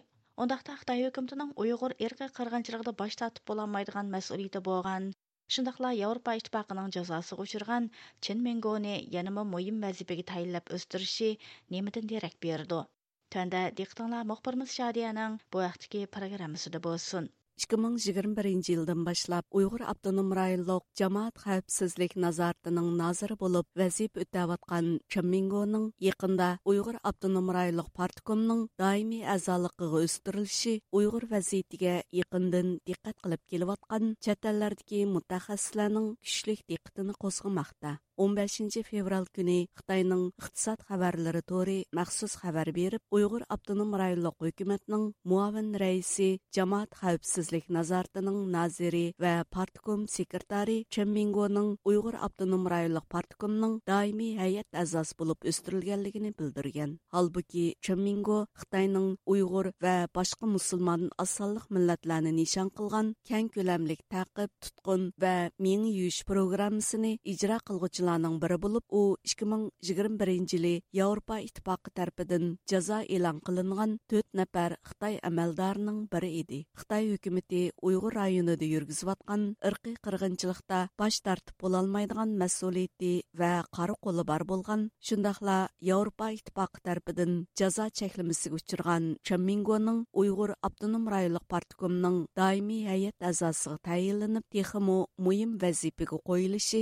[0.47, 5.11] Ondaqda Xitoy hukumatining Uyghur irqi qirg'inchiligida bosh tortib bo'lolmaydigan mas'uliyati bo'lgan
[5.57, 7.91] Шындақла Европа Итбақының жазасы ұшырған
[8.27, 11.37] Чен Менгоны янымы мойым вәзіпеге тайылап өстіріші
[11.77, 12.87] неметін дерек берді.
[13.31, 17.29] Төнді диқтаңлар мұқпырмыз Шадияның bu vaqtdagi programmasida bo'lsin.
[17.61, 26.49] 2021 yildan boshlab Uyg'ur avtonom rayonluq jamoat xavfsizlik nazoratining naziri bo'lib vazifa o'tayotgan Chamingoning yaqinda
[26.73, 35.05] Uyg'ur avtonom rayonluq partikomining doimiy a'zoligiga o'stirilishi Uyg'ur vaziyatiga yaqindan diqqat qilib kelayotgan chet ellardagi
[35.15, 37.99] mutaxassislarning kuchli diqqatini qo'zg'amoqda.
[38.21, 45.71] 15 fevral күні Қытайның иқтисад хабарлары торы махсус хабар беріп, Уйғур автоном районлық үкіметінің муавин
[45.81, 54.35] рәйісі Жамаат қауіпсіздік назартының назири ва партком секретары Чен Мингоның Уйғур автоном районлық парткомның даими
[54.37, 56.99] һәйәт әзасы болып өстірілгенлігін білдірген.
[57.09, 64.53] Halbuki Чен Минго Қытайның Уйғур ва башқа мұсылман асаллық милләтләрне нишан қылған кәң көләмлек тәқип,
[64.61, 71.91] тутқын ва миң юш программасын иҗра кылгычылар qiluvchilarning biri bo'lib, u 2021 yili Yevropa ittifoqi
[71.95, 76.65] tarafidan jazo e'lon qilingan 4 nafar Xitoy amaldorining biri edi.
[76.77, 84.43] Xitoy hukumatı Uyg'ur rayonida yurgizayotgan irqiy qirg'inchilikda bosh tortib bo'lolmaydigan mas'uliyati va qari qo'li bor
[84.51, 85.57] bo'lgan, shundaqla
[85.89, 94.43] Yevropa ittifoqi tarafidan jazo cheklamasiga uchirgan Chamingoning Uyg'ur avtonom rayonlik partikomining doimiy hay'at a'zosiga tayinlanib,
[94.51, 96.81] texmo muhim vazifaga qo'yilishi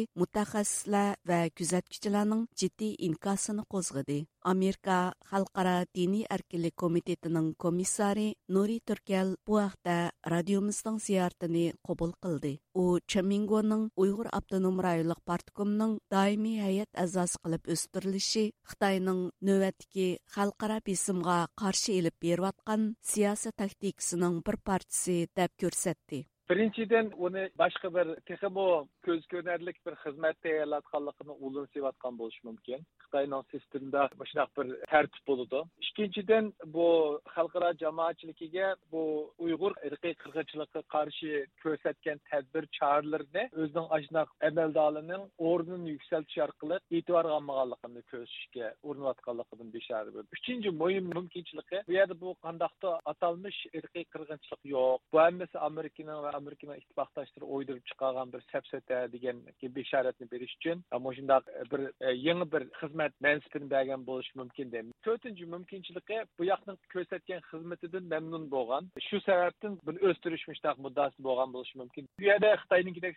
[1.27, 4.19] va kuzatuvchilarning jiddiy inkosini qo'zg'adi
[4.51, 4.97] amerika
[5.31, 9.97] xalqaro diniy erkinlik komitetining komissari nuri turkal bu haqda
[10.33, 18.45] radiomizning ziyoratini qabul qildi u chamingoning uyg'ur avtonom rayonlik partkomining doimiy hay'at a'zosi qilib o'stirilishi
[18.71, 27.43] xitoyning navbatdagi xalqaro besimga qarshi ilib berayotgan siyosiy taktikasining bir parchasi deb ko'rsatdi birinchidan uni
[27.61, 28.65] boshqa bir texmo
[29.05, 32.79] ko'z ko'rarlik bir xizmat tayyorlatganligini ulinsayotgan bo'lishi mumkin.
[33.03, 36.87] Xitoyning sistemida shunaqa bir tartib bo'ladi ikkinchidan bu
[37.35, 39.03] xalqaro jamoatchiligiga bu
[39.45, 41.31] uyg'ur irqiy qirg'inchilikqa qarshi
[41.63, 50.29] ko'rsatgan tadbir choralarni o'zining shunaqa amaldorining o'rnini yuksaltish orqali e'tibor olmaganligini ko'rsatishga urinayotganligidan beshara bo'ldi.
[50.39, 54.99] Uchinchi muhim mumkinchiligi bu yerda bu qandoqda atalmish irqiy qirg'inchilik yo'q.
[55.13, 56.38] Bu hammasi amerikaning va
[56.81, 59.37] ittifoqdoshlari o'ydirib chiqargan bir sapsata degan
[59.77, 60.83] besharatni berish uchun
[61.17, 61.81] shundoq bir
[62.27, 64.67] yangi bir xizmat mansibini bergan bo'lishi mumkin
[65.05, 70.77] to'rtinchi mumkinchiligi bu yoqning ko'rsatgan xizmatidan mamnun bo'lgan shu sababdan buni o'stirish mushtaq
[71.27, 73.15] bo'lgan bo'lishi mumkin bu yerda xitoynikidek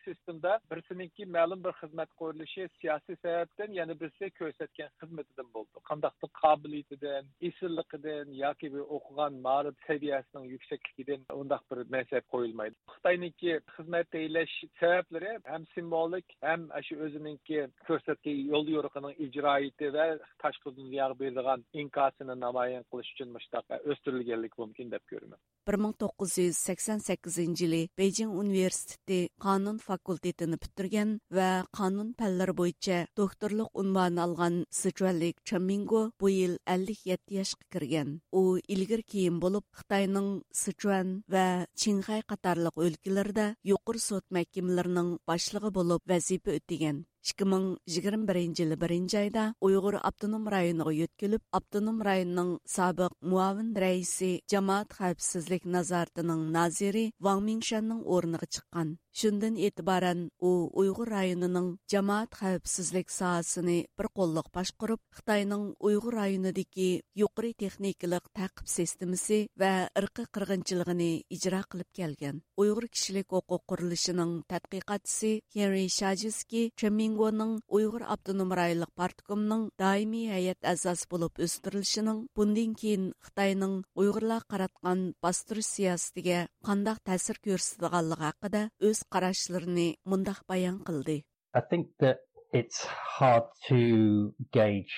[0.71, 8.27] birsiniki ma'lum bir xizmat qo'yilishi siyosiy sababdan yana birisi ko'rsatgan xizmatidan bo'ldi qandaqdir qobiliyatidan esilligidan
[8.45, 15.65] yoki o'qigan ma'rif saviyasining yuksakligidan undaq bir mansab qo'yilmaydi xitoy xitoyniki xizmat tayinlash sabablari ham
[15.75, 20.07] simbolik ham shu o'zininki ko'rsatgan yo'l yo'riqining ijroiti va
[20.43, 26.33] tashqi dunyoga beradigan inkosini namoyon qilish uchun mushtaq o'stirilganlik mumkin deb ko'raman bir ming to'qqiz
[26.45, 34.21] yuz sakson sakkizinchi yili bejing universiteti qonun fakultetini bitirgan va qonun fanlari bo'yicha doktorlik unvoni
[34.27, 38.09] olgan sichuanlik chamingo bu yil ellik yetti yoshga kirgan.
[38.41, 38.43] U
[38.75, 40.31] ilgir keyin bo'lib xitoyning
[40.63, 41.47] sichuan va
[41.81, 47.05] chinxay qatorliq өлкелердә юқыр сот мәхкәмәләренең башлыгы булып вазифа үтәгән.
[47.23, 55.67] 2021 yılı 1 ayda Uyghur Abdunum rayoniga yetkilib, Abdunum rayonining sobiq muavin raisi Jamoat xavfsizlik
[55.67, 58.99] nazoratining naziri Wang Mingshanning o'rniga chiqqan.
[59.13, 67.53] Шындын этибарен у Уйгыр районының жамаат хавпсызлык саасыны бир коллык құрып, Хитаенның Уйгыр районындагы юқри
[67.61, 72.41] техникалык тәкъип системасы ва ирқи кыргынчылыгын иҗра қылып келген.
[72.57, 81.11] Уйгыр кишилек оқу құрылышының тадқиқатчысы Хенри Шаджиски Чемингоның Уйгыр автоном райлык парткомның даими һәйәт әгъзасы
[81.13, 89.98] булып үстерилишенең бундан кин Хитаенның Уйгырлар караткан бастыру сиясәтигә кандай тәсир күрсәтгәнлыгы хакында үз карашларын
[90.06, 91.24] мондак баян кылды.
[91.54, 92.18] I think that
[92.53, 92.85] it's
[93.19, 94.95] hard to gauge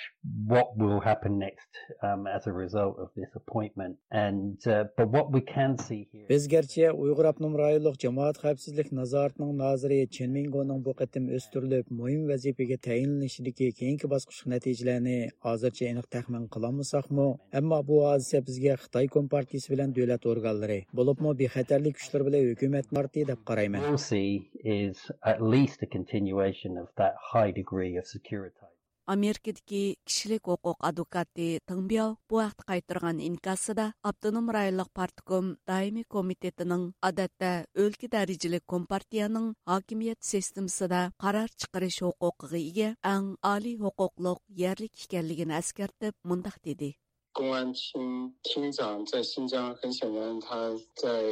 [0.47, 1.69] what will happen next
[2.03, 3.97] um, as a result of this appointment.
[4.11, 6.27] And uh, but what we can see here.
[6.29, 12.29] Biz gerçi Uyghur Abnum Rayonluq Cemaat Xavfsizlik Nazaratining naziri Chen Mingoning bu qatim o'stirilib muhim
[12.29, 17.29] vazifaga tayinlanishidagi keyingi bosqich natijalarini hozircha aniq taxmin qilolmasakmi,
[17.61, 23.29] ammo bu hodisa bizga Xitoy Kompartiyasi bilan davlat organlari, bo'libmi bexatarlik kuchlar bilan hukumat partiya
[23.33, 23.81] deb qarayman.
[23.87, 28.68] We'll see is at least a continuation of that high high degree of security.
[29.10, 37.66] Америкадагы кишилик хукук адвокаты Тыңбяу бу вакытта кайтырган инкасында Автоном райлык партком даими комитетінің адатта
[37.74, 46.14] өлкө дәрежелик компартияның хакимият системасында карар чыгарыш хукукыга эге эң али хукуклук ярлык экенлигин эскертип
[46.24, 47.00] мындак деди.
[47.32, 51.24] 公安厅厅长在新疆，很显然他在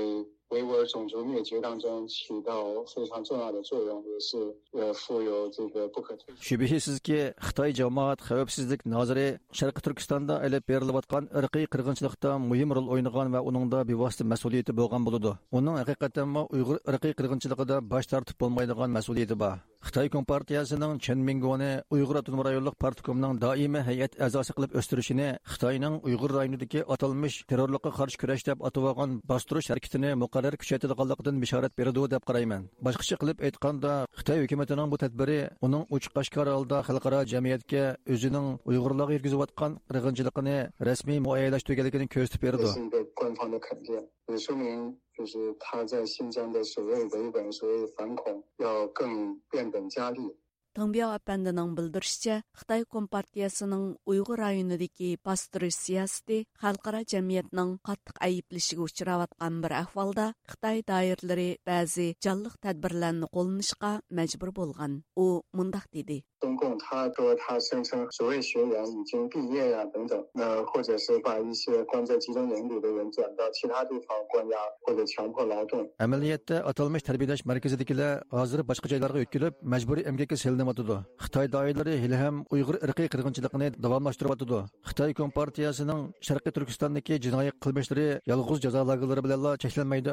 [0.51, 4.37] 维吾尔种族灭绝当中起到非常重要的作用，也是
[4.71, 6.33] 呃负有这个不可推。
[6.39, 13.79] Şübihsizki Xitoy jamoat xavfsizlik noziri Sharqi Turkistonda elib berilayotgan irqiy qirg'inchilikda muhim rol o'ynagan va uningda
[13.89, 15.31] bevosita mas'uliyati bo'lgan bo'ladi.
[15.51, 19.57] Uning haqiqatanmi Uyg'ur irqiy qirg'inchiligida bosh tortib bo'lmaydigan mas'uliyati bor.
[19.82, 26.84] Xitoy Kompartiyasining chenmingoni Uyg'ur avtonom rayonlik partikomining doimiy hay'at a'zosi qilib o'stirishini Xitoyning Uyg'ur rayonidagi
[26.94, 32.62] atalmish terrorlikqa qarshi kurash deb atolgan bostirish harakatini muqarrar kuchaytirganligidan bishorat beradi deb qarayman.
[32.86, 39.12] Boshqacha qilib aytganda, Xitoy hukumatining bu tadbiri uning uchiq qashqar holda xalqaro jamiyatga o'zining Uyg'urlarga
[39.18, 42.68] yurgizayotgan qirg'inchiligini rasmiy muayyanlashtirganligini ko'rsatib berdi.
[44.27, 50.35] 也说明就是他在新疆的所谓维稳、所谓反恐要更变本加厉。
[50.77, 60.27] Тыңбия әпәндінің білдірішчә, Қытай Компартиясының Уйғыр районындагы бастырыш сиясәте халыкара җәмгыятьнең каттык әйеплешегә учраваткан бер әхвалда
[60.45, 65.01] Қытай даирләре бәзи җанлык тәдбирләрне кулланышка мәҗбүр булган.
[65.17, 75.89] У мондак диде: 中共他说他声称所谓学员已经毕业呀、等等，那或者是把一些关在集中营里的人转到其他地方关押或者强迫劳动。
[75.99, 80.97] Amaliyotda atalmish tarbiyalash markazidagilar hozir boshqa joylarga o'tkilib, majburiy emgakka selinyotidi.
[81.23, 84.59] Xitoy doiralari hali ham Uyg'ur irqiy qirg'inchiligini davomlashtiryotidi.
[84.89, 90.09] Xitoy kompartiyasining Sharqiy Turkistondagi jinoiy qilmishlari yolg'iz jazo lagerlari bilan cheklanmaydi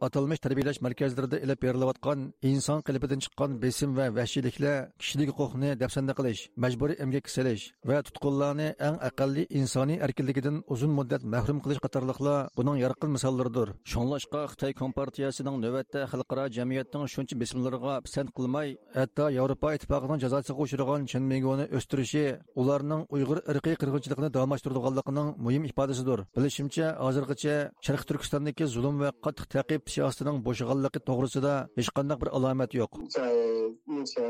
[0.00, 0.16] Albatta.
[0.16, 2.20] atalmish tarbiyalash markazlarida ilib berilayotgan
[2.50, 8.68] inson qalbidan chiqqan besim va vahshiyliklar kishilik huquqni dafsanda qilish majburiy emgak silish va tutqunlarni
[8.88, 15.56] eng aqalli insoniy erkinligidan uzun muddat mahrum qilish qatorliqlar buning yorqin misollaridir shunlashqa xitoy kompartiyasining
[15.64, 18.68] navbatda xalqaro jamiyatning shuncha besimlariga pisand qilmay
[18.98, 22.24] hatto yevropa ittifoqining jazosiga uchragan chinmegoni o'stirishi
[22.60, 29.46] ularning uyg'ur irqiy qirg'inchilikni davomlashtiradiganligining muhim ifodasidir bilishimcha hozirgacha sharq turkistondagi zulm va qattiq
[29.85, 33.21] taqib siyosatining bo'shag'anligi to'g'risida hech qanday bir alomat yo'q 在
[33.85, 34.21] 目前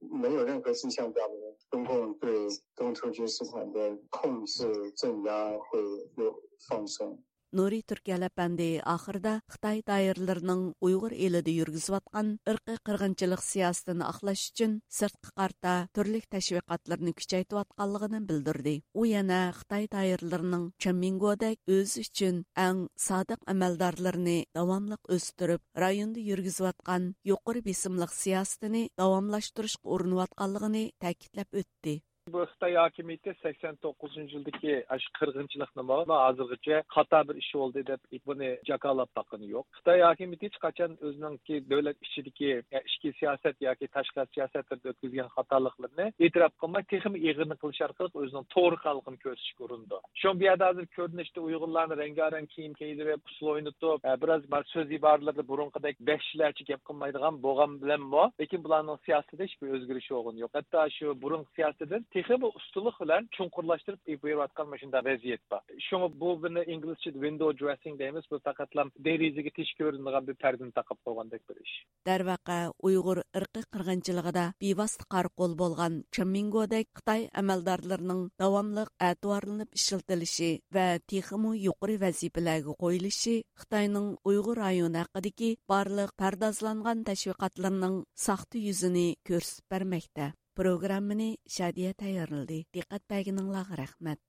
[0.00, 1.38] 没有任何迹象表明
[1.70, 2.32] 中共对
[2.76, 5.78] 东突厥斯坦的控制镇压会
[6.16, 6.34] 有
[6.68, 7.22] 放松。
[7.55, 15.31] Нори Түркиялі пәнде ақырда Қытай дайырларының ұйғыр еліде үргізуатқан ұрқы қырғынчылық сиясытын ақлаш үшін сыртқы
[15.39, 18.73] қарта түрлік тәшвиқатларыны күчәйту атқалығының білдірді.
[18.91, 27.61] О яна Қытай дайырларының Чаммингодәк өз үшін әң садық әмәлдарларыны давамлық өстіріп, районды үргізуатқан юқыр
[27.69, 32.01] бесімлік сиясытыны давамлаштырышқы орынуатқалығыны тәкітләп өтті.
[32.33, 37.99] Bu Xitoy hokimiyati 89 yildagi shu qirg'inchilikni hozirgacha xato bir ish bo'ldi deb
[38.29, 42.49] buni jakolab boqqani yo'q xitoy hokimiyati hech qachon o'ziningki davlat ichidagi
[42.79, 48.81] ichki siyosat yoki tashqi siyosatlarda o'tkazgan xatoliklarni e'tirof qilmay texmi ig'irni qilish orqali o'zining to'g'ri
[48.85, 54.49] xalqini ko'rsatishga urindi shu bu yerda hozir ko'rinishda uyg'urlarni rangarang kiyim kiydirib usul o'ynatib biroz
[54.73, 60.45] so'z iboralarda burunqidek beshlarcha gap qilmaydigan bo'lgan bilanmi lekin bularning siyosatida hech bir o'zgarish bo'lgani
[60.45, 66.07] yo'q hatto shu burun siyosatidan bu ustunlik bilan chunqurlashtirib berayotgan mana shunday vaziyat bor shunga
[66.21, 71.41] bu buni inglizchada window dressing deymiz bu faqatlam derazaga tish ko'rinadigan bir pardani taqib qo'ygandek
[71.49, 71.73] bir ish
[72.09, 72.57] darvaqa
[72.87, 81.97] uyg'ur irqi qirg'inchiligida bevosita qarqo'l bo'lgan chamingodek xitoy amaldorlarining davomli ativorlanib ishiltilishi va texmu yuqori
[82.05, 87.95] vazifalarga qo'yilishi xitoyning uyg'ur rayoni haqidagi barliq pardozlangan tashviqotlarning
[88.27, 92.61] saxta yuzini ko'rsatib bermoqda Программаны Шадия тәйярлады.
[92.75, 94.19] Диққат бәгенеңләгә рәхмәт.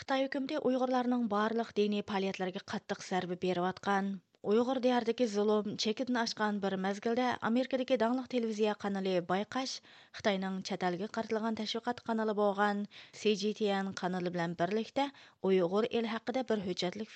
[0.00, 4.08] Қытай хөкүмәте уйгырларның барлық дини фәалиятләргә каттык зарба беріп аткан.
[4.52, 9.76] ұйғыр диярдәге зұлым, чекетін ашқан бір мәзгілді Америкадагы даңлық телевизия каналы байқаш,
[10.16, 12.86] Қытайның чаталгы картылган тәшвиқат каналы болған
[13.20, 15.10] CGTN каналы белән бірлікті
[15.44, 16.64] Уйгыр ил хакында бер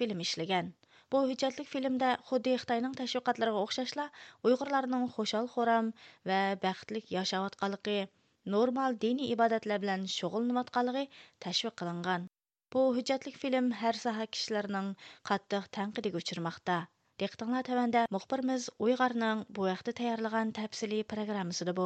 [0.01, 0.75] фильм эшләгән.
[1.14, 1.14] işləgan.
[1.14, 4.06] Bu hüccətlik filmdə xuddi Xitoyning təşviqatlarına oxşashla
[4.50, 5.92] Uyğurlarning xoşal xoram
[6.30, 7.98] və bəxtlik yaşayotganligi,
[8.56, 11.06] normal dini ibadətlər bilan shug'ullanayotganligi
[11.46, 12.28] tashviq qilingan.
[12.74, 14.92] Bu hüccətlik film hər sahə kişilərinin
[15.32, 16.80] qattiq tənqidiga uchirmoqda.
[17.24, 21.78] Diqqətinizə təvəndə muxbirimiz Uyğarның bu vaqtda tayyorlagan təfsili proqrammasida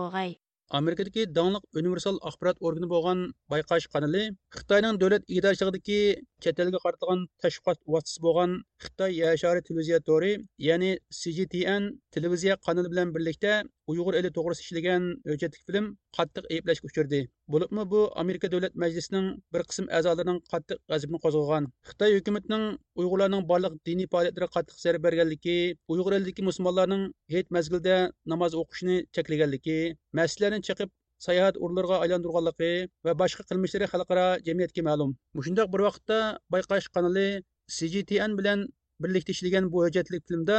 [0.71, 0.79] bo'lg'ay.
[0.79, 3.19] amerikadagi dongliq universal axborot organi bo'lgan
[3.53, 4.23] bayqash kanali
[4.57, 6.01] xitoyning davlat idarachiligi
[6.43, 8.51] chet elga qaratilgan tashviqot vositasi bo'lgan
[8.85, 10.33] xitoy yashori televiziya to'ri
[10.69, 10.91] ya'ni
[11.21, 11.83] cgtn
[12.15, 13.53] televiziya kanali bilan birlikda
[13.91, 15.87] uyg'ur eli to'g'risida ishlagan e, hujjatlik film
[16.17, 17.21] qattiq ayblashga uchirdi.
[17.55, 18.01] Bo'libmi bu?
[18.23, 22.65] Amerika davlat majlisining bir qism a'zolarining qattiq g'azabini qo'zg'agan xitoy hukumatining
[23.01, 25.59] uyg'urlarning barliq diniy faoliyatlariga qattiq zarba berganligi
[25.93, 27.97] uyg'ur elidagi musulmonlarning hech mazgilda
[28.33, 29.79] namoz o'qishni cheklaganligi
[30.19, 30.91] masjidlarni chiqib
[31.27, 32.73] sayohat o'rinlariga aylantirganligi
[33.07, 35.11] va boshqa qilmishlari xalqaro jamiyatga ma'lum.
[35.39, 36.19] Mushundoq bir vaqtda
[36.55, 37.29] bayqash kanali
[37.77, 38.59] cgtn bilan
[39.03, 40.59] birlikda ishlagan bu hujjatlik filmda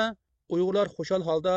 [0.55, 1.55] uyg'urlar xushal holda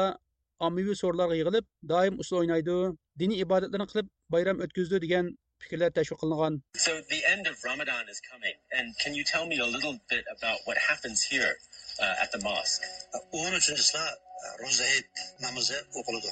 [0.66, 2.76] ommaviy so'rlarga yig'ilib doim usul o'ynaydi
[3.20, 5.26] diniy ibodatlarni qilib bayram o'tkazdi degan
[5.62, 6.54] fikrlar tashviq qilingan.
[6.86, 10.24] So the end of Ramadan is coming, and can you tell me a little bit
[10.36, 11.54] about what happens here
[12.02, 12.84] uh, at the mosque?
[13.34, 14.04] 13-sida
[14.62, 15.06] ro'za hayit
[15.44, 16.30] namozi o'qiladi.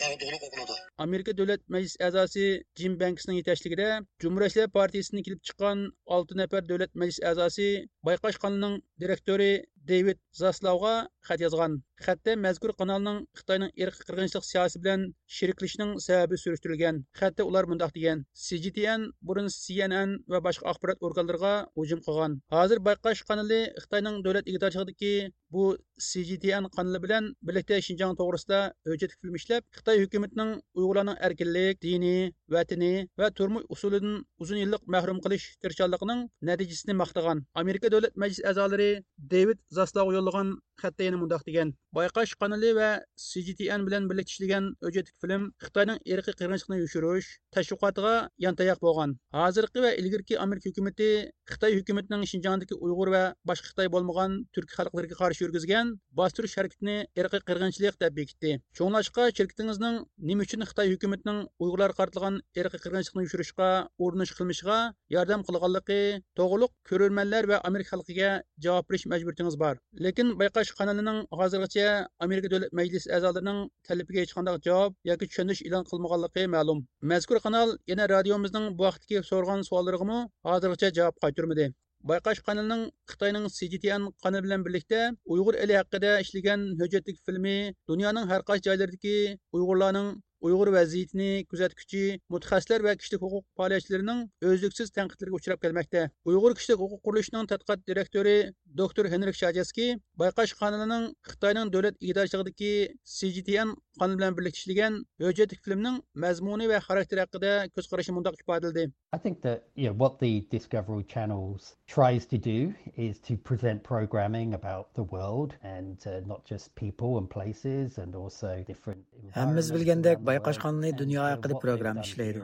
[0.00, 0.76] Dog'dug'liq o'qiladi.
[1.06, 2.46] Amerika davlat majlis a'zosi
[2.80, 3.88] jim banksning yetakchiligida
[4.24, 5.84] jumhuriyatchilar partiyasidan kelib chiqqan
[6.16, 7.68] olti nafar davlat majlis a'zosi
[8.08, 9.50] bayqash kanalining direktori
[9.90, 10.94] david zaslavga
[11.26, 11.72] xat yozgan.
[12.04, 15.02] Xatda mazkur kanalning xitoyning irqiy qirg'inchilik siyosati bilan
[15.36, 16.96] sheriklashning sababi surishtirilgan.
[17.20, 18.24] Xatda ular mundoq degan.
[18.44, 22.32] Cgtn burun cnn va boshqa axborot organlariga hujum qilgan.
[22.56, 25.14] Hozir bayqash kanali xitoyning davlat igdorchiligidagi
[25.54, 25.64] bu
[26.08, 32.92] cgtn kanali bilan birlikda shinjong to'g'risida hujjat film ishlab xitoy hukumatining uyg'urlarning erkinlik diniy vatani
[33.20, 37.44] va turmush usulidan uzun yillik məhrum qilish tirishchanligining natijasini maqtagan.
[37.62, 38.90] Amerika Dövlət Məclis əzaları
[39.34, 41.72] david zaslauga yo'llagan xatda yana mundaq degan.
[41.96, 42.88] Bayqaş kanali və
[43.28, 48.14] cgtn bilan birlikda ishlagan hujjatlik film xitoyning irqiy qirg'inchilikni yushirish tashviqotiga
[48.46, 49.16] yantayaq bo'lgan.
[49.40, 51.10] Hozirgi və ilgirki amerika hukumati
[51.52, 57.42] Xitay hukumatining shinjongdagi uyg'ur və başqa Xitay bo'lmagan türk xalqlariga qarşı yürgüzgən bostirish harakatini irqiy
[57.48, 58.50] qirg'inchilik deb bekitdi.
[58.78, 59.96] Shunglashqa shirkatingizning
[60.30, 63.68] nima uchun xitoy hukumatining uyg'urlar qartilgan irqiy qirg'inchilikni yushirishga
[64.04, 64.78] urinish qilmishiga
[65.16, 66.00] yordam qilganligi
[66.38, 68.30] to'g'riliq ko'rurmanlar va amerika xalqiga
[68.64, 69.74] javob berish majburiyatingiz bor.
[70.06, 71.86] Lekin bayqash kanalining hozirgacha
[72.26, 76.78] amerika davlat majlisi a'zolarining talabiga hech qanday javob yoki tushunish e'lon qilmaganligi ma'lum.
[77.12, 80.18] Mazkur kanal yana radiomizning bu vaqtdagi so'rgan savollariga
[80.50, 81.66] hozirgacha javob qaytarmadi.
[82.10, 85.00] Bayqash kanalining xitoyning cgtn qani bilan birlikda
[85.34, 87.56] uyg'ur eli haqida ishlagan hujjatlik filmi
[87.90, 89.16] dunyoning har qaysi joylaridagi
[89.56, 90.08] uyg'urlarning
[90.46, 92.02] uyg'ur vaziyatini kuzatuvchi
[92.34, 98.36] mutaxassislar va kishilik huquq faoliyatchilarining o'zliksiz tanqidlarga uchrab kelmoqda uyg'ur kishilik huquq qurilishining tadqiqot direktori
[98.80, 99.90] doktor henrik shajaskiy
[100.22, 102.72] bayqash qonunining xitoyning davlat idorachiligi
[103.16, 104.94] cgtn qonuni bilan birlikda ishlagan
[105.26, 108.84] hujjatlik filmning mazmuni va xarakteri haqida ko'z qarashi mundoq ifodaladi
[109.14, 113.82] I think that you know, what the Discovery Channels tries to do is to present
[113.82, 119.00] programming about the world and uh, not just people and places and also different
[119.36, 122.40] Hammamiz bilgandek Bayqash kanali dunyo haqida program ishlaydi.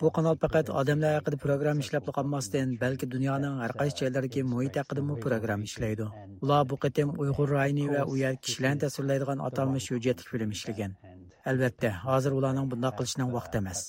[0.00, 5.02] Bu kanal faqat odamlar haqida program ishlab qolmasdan, balki dunyoning har qaysi joylaridagi muhit haqida
[5.08, 6.06] mu program ishlaydi.
[6.44, 10.91] Ular bu qatim Uyg'ur rayoni va u yer kishilarni tasvirlaydigan atalmish hujjatli film ishlagan.
[11.50, 13.80] Albatta, hozir ularning bunday qilishning vaqti emas.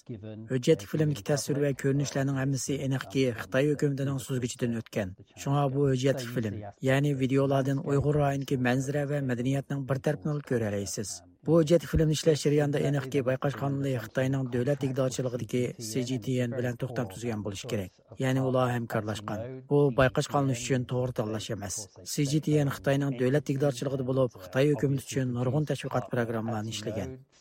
[0.52, 5.14] Hujjatli filmdagi tasvir va ko'rinishlarning hammasi aniqki Xitoy hukumatining suzgichidan o'tgan.
[5.44, 6.58] Shunga bu hujjatli film,
[6.90, 11.14] ya'ni videolardan Uyg'ur rayonidagi manzara va madaniyatning bir tarafini ko'ra olasiz.
[11.48, 17.42] Bu hujjat filmni ishlash jarayonida aniqki bayqash qonuni Xitoyning davlat igdorchiligidagi CGTN bilan to'xtam tuzgan
[17.48, 17.92] bo'lishi kerak.
[18.24, 19.44] Ya'ni ular hamkorlashgan.
[19.72, 21.76] Bu bayqash qonuni uchun to'g'ri tanlash emas.
[22.14, 27.12] CGTN Xitoyning davlat igdorchiligida bo'lib, Xitoy hukumati uchun nurg'un tashviqot programmalarini ishlagan.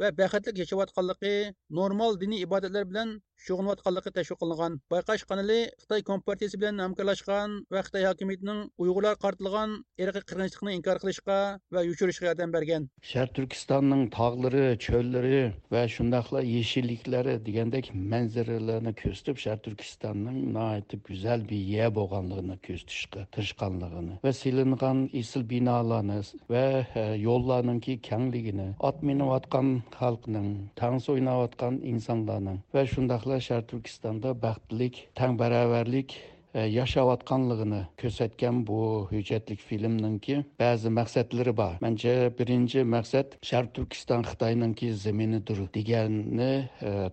[0.00, 1.34] va baxtlik yashayotganligi,
[1.80, 4.72] normal diniy ibodatlar bilan shug'ullanayotganligi tashviq qilingan.
[4.92, 11.38] Bayqash kanali Xitoy Kompartiyasi bilan hamkorlashgan va Xitoy hokimiyatining Uyg'urlar qartilgan irqiy qirg'inchilikni inkor qilishga
[11.74, 12.88] va yushirishga yordam bergan.
[13.10, 15.40] Sharq Turkistonning tog'lari, cho'llari
[15.74, 24.20] va shundaqla yeshilliklari degandek manzaralarni ko'rsatib, Sharq Turkistonning nihoyatda go'zal bir yer bo'lganligini ko'rsatishga tirishganligini
[24.24, 26.20] va silingan esil binolarni
[26.52, 26.66] va
[27.02, 35.38] e, yo'llarningki kengligini, ot minayotgan xalqning, tangs o'ynayotgan insonlarning va shundoqla shar turkistonda Türkistanda tang
[35.38, 36.16] baravarlik
[36.54, 45.58] yashayotganligini ko'rsatgan bu hujjatlik filmninki ba'zi maqsadlari bor mancha birinchi maqsad sharq turkiston xitoyninki zaminidir
[45.76, 46.52] deganni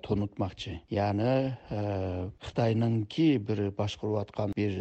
[0.05, 1.35] tunutmoqchi ya'ni
[2.47, 4.73] xitoyninki bir boshqarayotgan bir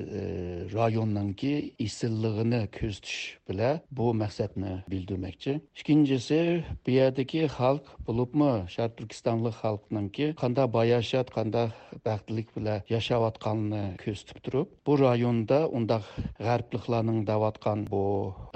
[0.77, 6.41] rayonninki isilligini ko'rsatish bilan bu maqsadni bildirmoqchi ikkinchisi
[6.87, 11.69] bu yerdagi xalq bo'libmi sharq turkistonlik xalqninki qanday boyashat qanday
[12.07, 16.05] baxtlilik bilan yashayotganini ko'rsatib turib bu rayonda undaq
[16.47, 18.05] g'arbliklarning davotgan bu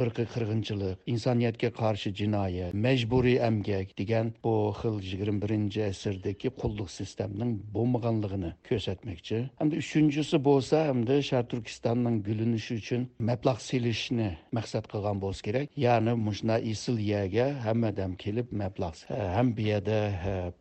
[0.02, 7.52] irqiy qirg'inchilik insoniyatga qarshi jinoyat majburiy amgak degan bu xil yigirma birinchi asrdagi qulluq sistemining
[7.76, 9.38] bo'lmaganligini ko'rsatmoqchi.
[9.60, 15.66] Hamda uchinchisi bo'lsa hamda shar turkistonning gulinishi uchun mablag' selishni maqsad qilgan bo'lsa kerak.
[15.86, 19.02] Ya'ni mushna isil yerga hammadam kelib mablag'
[19.36, 19.98] ham bu yerda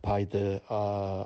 [0.06, 0.44] payda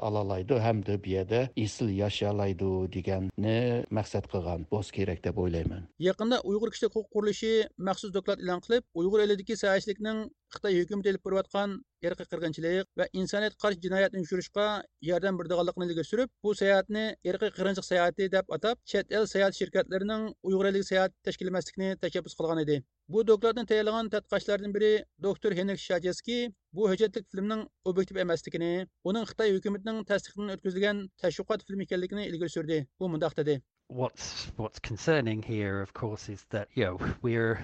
[0.09, 3.59] olalaydi hamda bu yerda isil yashalaydi deganni
[3.99, 5.83] maqsad qilgan bo'lishi kerak deb o'ylayman.
[6.09, 7.53] Yaqinda uyg'ur kishilik huquq qurilishi
[7.89, 10.19] maxsus doklad e'lon qilib uyg'ur elidagi sayishlikning
[10.55, 11.77] xitoy hukumati ilib borayotgan
[12.07, 14.67] irqiy er qirg'inchilik va insoniyat qarshi jinoyatni yushirishga
[15.09, 20.25] yordam berdiganligini ilgari surib bu sayohatni irqiy qirg'inchilik sayohati deb atab chet el sayohat shirkatlarining
[20.49, 22.77] uyg'ur eliga sayohat tashkil etmaslikni tashabbus qilgan edi.
[23.13, 24.93] Bu dokladni tayyorlagan tadqiqotchilardan biri
[25.27, 26.39] doktor henrik shajeski
[26.77, 28.73] bu hujjatlik filmning obyektiv emasligini
[29.13, 32.79] uning xitoy hukumatining tasdiqidan o'tkazilgan tashviqot film ekanligini ilgari surdi.
[33.01, 33.61] Bu mundoq dedi.
[34.01, 34.27] What's
[34.57, 37.57] what's concerning here of course is that you know we're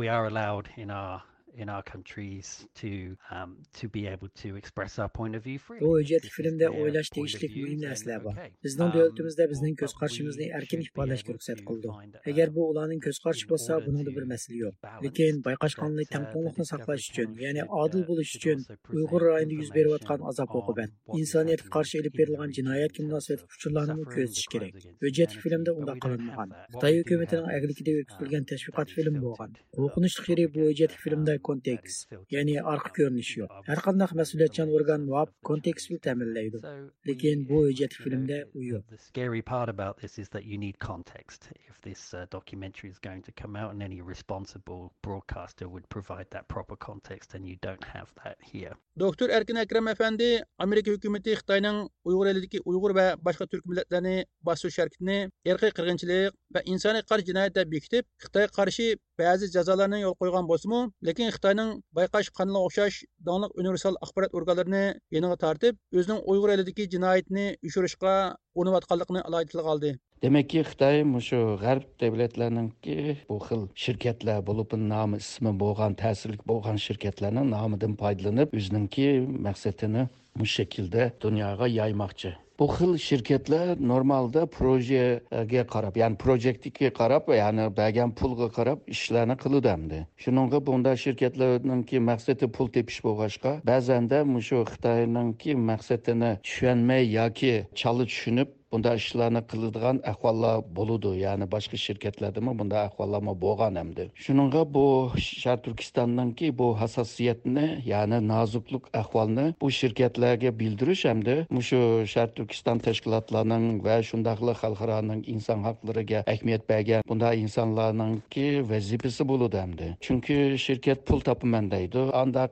[0.00, 1.22] we are allowed in our
[1.56, 2.90] in our countries to
[3.30, 5.84] um, to be able to express our point of view freely.
[5.84, 8.40] Bu hüccət filmdə oylaş dəyişlik mühüm nəsələ var.
[8.64, 11.92] Bizning dövlətimizdə bizning göz qarşımızı erkin ifadələş ruxsat qıldı.
[12.32, 14.74] Əgər bu onların göz qarşı bolsa, bunun da bir məsələ yox.
[15.04, 20.54] Lakin bayqaşqanlıq təngqonluqni saqlaş üçün, yəni adil buluş üçün Uyğur rayonunda yüz verib atqan azab
[20.60, 20.90] oqubət,
[21.20, 24.78] insaniyyətə qarşı elib verilən cinayət kimi münasibət uçurlarını gözləş kerak.
[25.04, 26.54] Hüccət filmdə onda qılınmagan.
[26.74, 29.56] Xitay hökumətinin əglikdə ötküzülgən təşviqat film bolğan.
[29.76, 33.50] Qorxunçlu yeri bu hüccət filmdə kontekst, ya'ni orqa ko'rinish yo'q.
[33.70, 36.62] Har qanday mas'uliyatchan organ muvofiq kontekstni ta'minlaydi.
[37.08, 38.82] Lekin bu hüccetik filmda u yo'q.
[38.94, 41.50] The scary part about this is that you need context.
[41.70, 46.28] If this uh, documentary is going to come out, and any responsible broadcaster would provide
[46.30, 48.74] that proper context, and you don't have that here.
[48.96, 50.28] Doktor Erkin Akram Efendi,
[50.58, 55.18] Amerika hökuməti Xitayning Uyğur elidəki Uyğur və başqa türk millətlərini basış hərəkətini
[55.50, 58.86] irqi qırğınçılıq və insani qarşı cinayət deyə bekitib, Xitayga qarşı
[59.18, 62.96] bəzi cəzalarını yol qoyğan bolsa-mı, lekin xitoyning bayqash qanla o'xshash
[63.28, 64.84] donliq universal axborot organlarini
[65.16, 68.14] yanığa tartib, o'zining uyg'ur elidagi jinoyatni yuşurishqa
[68.58, 69.94] urinayotganligini alohida tilga oldi.
[70.24, 72.94] demakki xitoy shu g'arb davlatlarininki
[73.30, 79.06] bu xil shirkatlar bo'lib nomi ismi bo'lgan ta'sirli bo'lgan shirkatlarning nomidan foydalanib o'zininki
[79.48, 80.06] maqsadini
[80.38, 88.10] bu shaklda dunyoga yaymoqchi bu xil shirkatlar normalda projega qarab ya'ni projektga qarab ya'ni bergan
[88.20, 96.32] pulga qarab ishlarni qiludamdi shuninga bunda shirkatlarninki maqsadi pul tepish bo'lg'achqa ba'zanda shu xitoyninki maqsadini
[96.46, 103.80] tushunmay yoki chala tushunib bunda ishlarni qiladigan ahvollar bo'ludi ya'ni boshqa shirkatlardami bunda ahvollar bo'lgan
[103.80, 104.86] hamdi shuninga bu
[105.26, 111.36] shar turkistonniki bu hassosiyatni ya'ni nozuklik ahvolni bu shirkatlarga bildirish hamda
[111.70, 111.80] shu
[112.14, 119.88] shar turkiston tashkilotlarining va shundaqli xalqaroning inson haqlariga ahamiyat bergan bunday insonlarningki vazifasi bo'ludi hamdi
[120.06, 121.98] chunki shirkat pul topaman deydi.
[122.22, 122.50] Andaq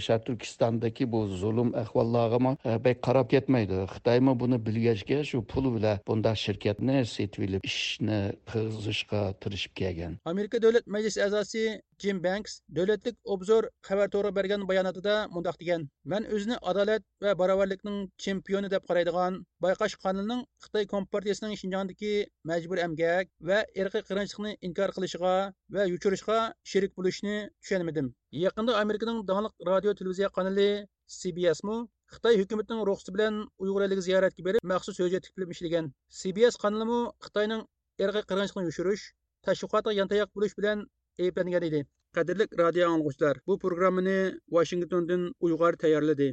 [0.00, 2.56] shar turkistondagi bu zulm ahvollarga
[2.90, 3.78] e, qarab ketmaydi.
[3.94, 8.18] Xitoymi buni bilgachga shu pul bilan bunda shirkatni setib ishni
[8.50, 11.62] qilishga tirishib kelgan Amerika Davlat Majlisi a'zosi
[12.02, 17.98] Jim Banks Davlatlik Obzor xabar to'g'ri bergan bayonotida mundaq degan: "Men o'zini adolat va barobarlikning
[18.24, 19.32] chempioni deb qaraydigan
[19.64, 22.12] bayqash qonunining Xitoy Kompartiyasining Shinjongdagi
[22.50, 25.34] majbur emgak va irqiy qirinchilikni inkor qilishiga
[25.74, 26.38] va yuchirishga
[26.70, 28.06] sherik bo'lishni tushunmadim."
[28.44, 30.68] Yaqinda Amerikaning donliq radio televiziya kanali
[31.06, 31.76] CBS'mu
[32.14, 35.90] Xitoy hukumatining ruxsati bilan Uyg'ur eliga ziyoratga berib, maxsus hujjatlik film ishlagan.
[36.18, 37.62] CBS kanalimi Xitoyning
[38.04, 39.04] irqiy qirg'inchilikni yushirish,
[39.48, 40.84] tashviqotga yantayoq bo'lish bilan
[41.26, 41.80] ayblangan edi.
[42.16, 44.18] Qadrli radio anglag'uvchilar, bu programmani
[44.58, 46.28] Washingtondan Uyg'ur tayyorladi.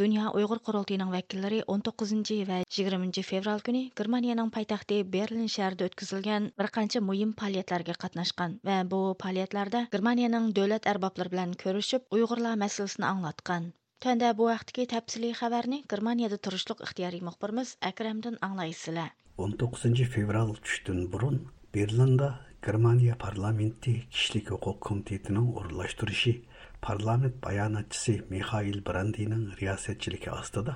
[0.00, 6.68] Dünya Uyghur Qurultayının vəkilləri 19-cı və 20-ci fevral günü Germaniyanın paytaxtı Berlin şəhərində ötküzülgən bir
[6.76, 13.68] qancha mühim fəaliyyətlərə qatnaşqan və bu fəaliyyətlərdə Germaniyanın dövlət ərbabları bilan görüşüb Uyğurlar məsələsini anlatqan.
[14.02, 19.14] Төндә бу вакытки тәфсилий хәбәрне Германиядә турышлык ихтияри мөхбирimiz Әкрәмдән аңлайсызлар.
[19.38, 21.38] 19 fevral tushdan burun
[21.70, 22.32] Berlinda
[22.66, 26.40] Germaniya parlamenti kishilik huquq komitetining o'rinlashtirishi
[26.88, 30.74] parlament bayonotchisi Mixail Brandining riyosatchiligi ostida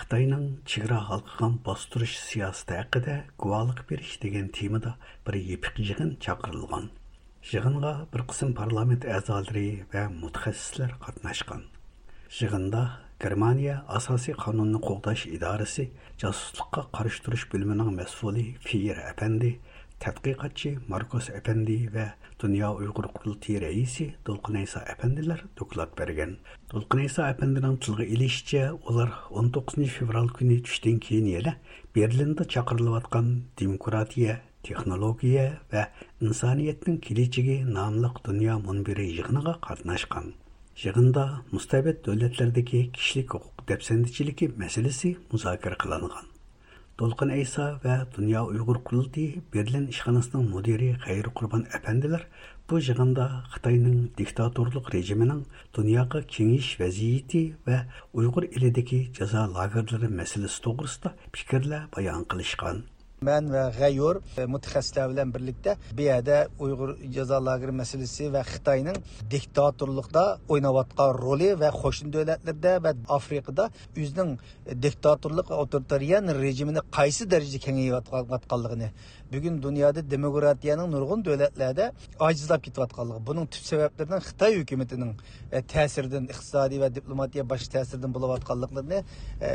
[0.00, 4.92] Xitoyning chegara halqigan bostirish siyosati haqida guvohlik berish degan temada
[5.26, 6.86] bir yepiq yig'in chaqirilgan.
[7.52, 11.62] Yig'inga bir qism parlament a'zolari va mutaxassislar qatnashgan.
[12.38, 12.82] Yig'inda
[13.24, 15.84] Germaniya asosiy qonunni qo'g'dash idorasi
[16.22, 19.50] josuslikqa qarshi turish bo'limining mas'uli Fiyer apandi
[20.00, 26.36] tədqiqatçı Markus Efendi ve Dünya Uygur Kurultayı reisi Dolkunaysa Efendiler doklat bergen.
[26.72, 29.88] Dolkunaysa Efendi'nin tılgı ilişçe onlar 19.
[29.88, 31.56] fevral günü düştün keyin yele
[31.96, 35.86] Berlin'de çakırılıvatkan demokratiya, texnologiya ve
[36.20, 40.24] insaniyetin kiliçigi namlıq dünya münbiri yığınıga qatnaşkan.
[40.82, 46.24] Yığında müstabet devletlerindeki kişilik hukuk depsendiçiliki meselesi müzakir kılanıgan.
[47.00, 52.26] Dolqin Aysa və Dünya Uyğur Qurultayı Berlin işxanasının müdiri Xeyr Qurban əfəndilər
[52.70, 53.24] bu yığında
[53.54, 55.40] Xitayının diktatorluq rejiminin
[55.78, 57.80] dünyaya kengiş vəziyyəti və
[58.12, 62.84] Uyğur ilidəki cəza lagerləri məsələsi toğrusunda fikirlər bayan qılışqan.
[63.20, 64.18] Mən və Ғəyyur
[64.48, 68.96] mütəxəssislər bilan birlikdə bu yerdə Uyğur cəza lageri məsələsi və Xitayının
[69.34, 70.22] diktatorluqda
[70.56, 74.32] oynayatqan roli və qoşun dövlətlərdə və Afrikada özünün
[74.86, 78.90] diktatorluq otoritarian rejimini qaysı dərəcədə kengayətqanlığını
[79.34, 81.92] bugün dünyada demokratiyanın nurgun dövlətlərdə
[82.30, 85.14] acizlab ketayotqanlığı bunun tüp səbəblərindən Xitay hökumətinin
[85.76, 89.04] təsirindən iqtisadi və diplomatiya baş təsirindən bulayotqanlıqlarını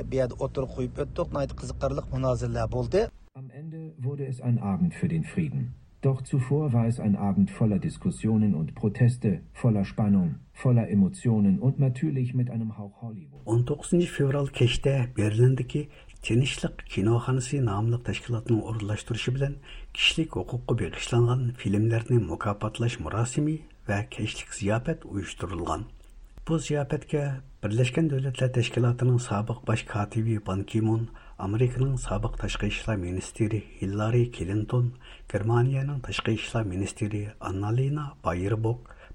[0.05, 1.33] bu yerdə oturuq qoyub ötdük.
[1.33, 3.07] Nəhayət qiziqarlıq münazirələr oldu.
[3.37, 5.75] Am Ende wurde es ein Abend für den Frieden.
[6.01, 11.77] Doch zuvor war es ein Abend voller Diskussionen und Proteste, voller Spannung, voller Emotionen und
[11.77, 13.45] natürlich mit einem Hauch Hollywood.
[13.45, 15.89] 19 fevral keçte Berlin'deki
[16.21, 19.55] Tinçlik Kinoxonasi namlıq təşkilatının orunlaşdırışı bilan
[19.93, 23.57] kişilik hüququ bağışlanğan filmlərini mükafatlaş mərasimi
[23.87, 25.83] və keçlik ziyafət uyuşturulğan.
[26.47, 27.25] Bu ziyafətə
[27.63, 31.07] Birləşmiş Dövlətlər Təşkilatının sabiq baş katibi Ban Ki-moon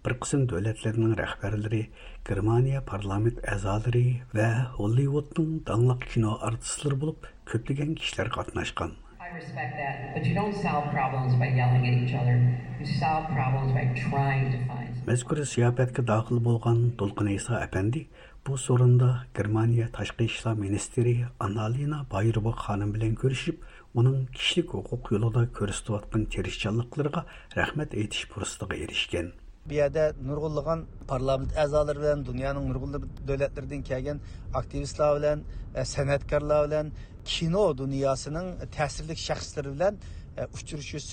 [0.05, 1.81] Bir qism davlatlarning rahbarlari,
[2.29, 4.05] Germaniya parlament a'zolari
[4.35, 8.95] va Hollywoodning dangliq kino artistlari bo'lib, ko'plagan kishilar qatnashgan.
[9.21, 12.37] I respect that, but you don't solve problems by yelling at each other.
[12.81, 14.93] You solve problems by trying to find.
[15.11, 18.07] Mazkur ziyofatga daxil bo'lgan To'lqin Iso apandi
[18.47, 23.57] Bu sorunda Germaniya Tashqi ishlar ministri Annalina Bayrbo xonim bilan ko'rishib,
[24.03, 27.23] uning kishilik huquq yo'lida ko'rsatayotgan tirishchanliklariga
[27.61, 29.29] rahmat aytish fursatiga erishgan.
[29.69, 30.81] bu yerda nurg'unlagan
[31.11, 32.91] parlament a'zolari bilan dunyoning nurg'un
[33.29, 34.19] davlatlaridan kelgan
[34.61, 35.39] aktivistlar bilan
[35.75, 36.87] e, san'atkorlar bilan
[37.33, 39.95] kino dunyosining ta'sirli shaxslari bilan
[40.41, 41.07] e, uchrashish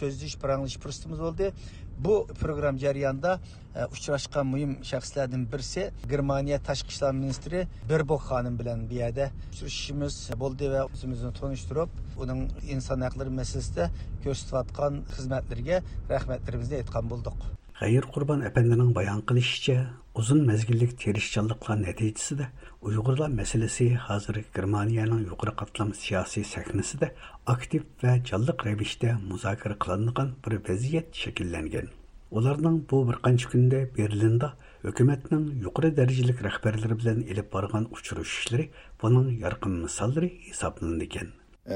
[2.05, 3.39] bu program jarayonida
[3.75, 10.15] e, uchrashgan muhim shaxslardan birisi germaniya tashqi ishlar ministri berbok xonim bilan bu yerda uchrashishimiz
[10.43, 11.89] bo'ldi va o'zimizni tanishtirib
[12.23, 12.41] uning
[12.75, 13.91] inson haqlari masalasida
[14.23, 15.77] ko'rsatayotgan xizmatlariga
[16.15, 17.56] rahmatlarimizni aytgan bo'ldik.
[17.77, 19.73] G'ayir Qurban әпәндінің bayon qilishicha
[20.17, 22.47] uzun mezgillik terishchanliklar natijasida
[22.81, 27.11] Uyg'urlar masalasi hozir Germaniyaning yuqori qatlam siyosiy sahnasida
[27.53, 31.93] aktiv va jalliq ravishda muzokara qilinadigan bir vaziyat shakllangan.
[32.31, 34.53] Ularning bu bir qancha kunda Berlinda
[34.87, 38.71] hukumatning yuqori darajalik rahbarlari bilan ilib borgan uchrashuvlari
[39.03, 41.27] buning yorqin misollari hisoblanadi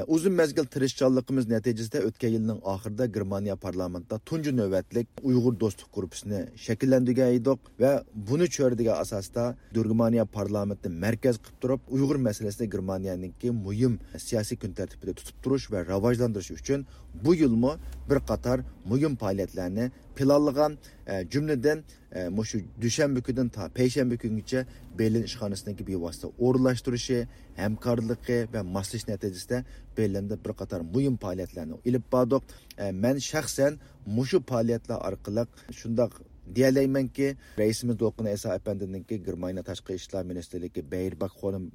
[0.06, 7.34] uzun mezgil tirishchanligimiz natijasida o'tgan yilning oxirida germaniya parlamentida tunji navbatlik uyg'ur do'stlik gruppasini shakllantirgan
[7.38, 7.92] edik va
[8.28, 9.44] buni cho'ridigan asosda
[9.78, 15.84] germaniya parlamentini markaz qilib turib uyg'ur masalasini germaniyaniki muhim siyosiy kun tartibida tutib turish va
[15.92, 16.86] rivojlantirish uchun
[17.24, 17.72] bu yilmi
[18.10, 18.58] bir qator
[18.90, 21.78] muhim faoliyatlarni planlagan e, jumladan
[22.12, 24.60] e, mushu dushanba kunidan to payshanba kungacha
[24.98, 27.18] berlin ishxonasidagi bevosita o'rinlashtirishi
[27.62, 29.58] hamkorligi va moslash natijasida
[29.96, 32.42] berlinda bir qator muhim faoliyatlarni ilib bordik
[32.78, 33.72] e, man shaxsan
[34.16, 35.42] mushu faoliyatlar orqali
[35.80, 36.12] shundoq
[36.56, 37.26] deyalaymanki
[37.58, 41.32] raisimiz to'lqin iso apandiniki germaniya tashqi ishlar ministrligi beyrbak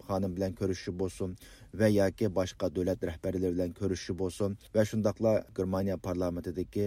[0.07, 1.30] xonim bilan ko'rishishi bo'lsin
[1.80, 6.86] va yoki boshqa davlat rahbarlari bilan ko'rishishi bo'lsin va shundoqla germaniya parlamentidagi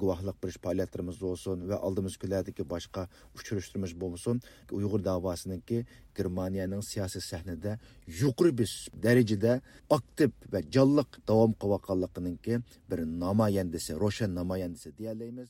[0.00, 3.02] guvohlik berish faoliyatlarimiz bo'lsin va oldimizgi kunlardagi boshqa
[3.38, 4.42] uchrashuvlarimiz bo'lsin
[4.78, 5.78] uyg'ur davosiniki
[6.18, 7.72] germaniyaning siyosiy sahnada
[8.20, 8.70] yuqori bir
[9.04, 9.52] darajada
[9.98, 12.54] aktiv va jonliq davom qilayotganliginiki
[12.90, 15.48] bir namoyandasi ro'shan namoyandasi deyalaymiz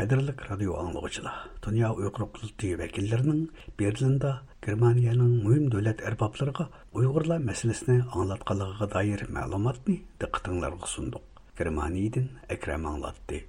[0.00, 1.30] Қадірлік радио аңлығычыла,
[1.60, 3.40] Дүния ұйғыр құлты вәкілдерінің
[3.76, 4.30] Берлинда
[4.64, 6.64] Германияның мұйым дөләт әрбапларға
[6.96, 11.42] ұйғырла мәселесіне аңлатқалығыға дайыр мәлуматны дықтыңларға сұндық.
[11.58, 13.42] Германияден әкрәм аңлатты.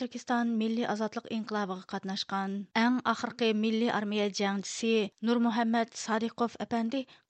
[0.00, 6.58] turkiston milliy милли азатлық инқилабыға қатнашқан әң milliy милли армия жаңчысы Нур Мухаммад Садиқов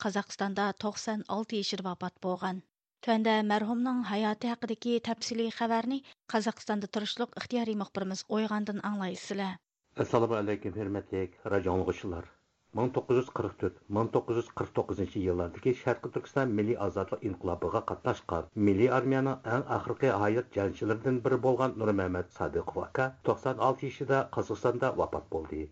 [0.01, 2.63] Қазақстанда 96 ешір вапат болған.
[3.05, 5.99] Төндә мәрхумның хаяты хакыдагы тәфсилий хәбәрне
[6.35, 9.61] Қазақстанды тұрышылық ихтиярий мөхбирimiz ойғандың аңлайсызлар.
[10.05, 11.21] Ассаламу алейкум, хөрмәтле
[11.55, 12.31] радио тыңлаучылар.
[12.77, 21.41] 1944-1949 еллардагы Шәрқи Түркістан милли азатлык инқилабыга катнашкан милли армияның эң ахыркы аят жанчылардан бири
[21.49, 25.63] болган Нурмәмәт Садыков ака 96 яшендә қазақстанда вафат болды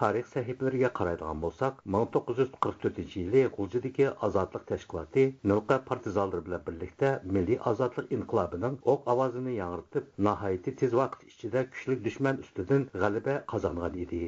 [0.00, 8.14] tarix sahifalariga qaraydigan bo'lsak 1944 yili g'uljidagi ozodlik tashkiloti nilqa partizanlar bilan birlikda milliy ozodlik
[8.18, 14.22] inqilobining o'q ovozini yangritib nihoyatda tez vaqt ichida kuchli dushman ustidan g'alaba qozongan edi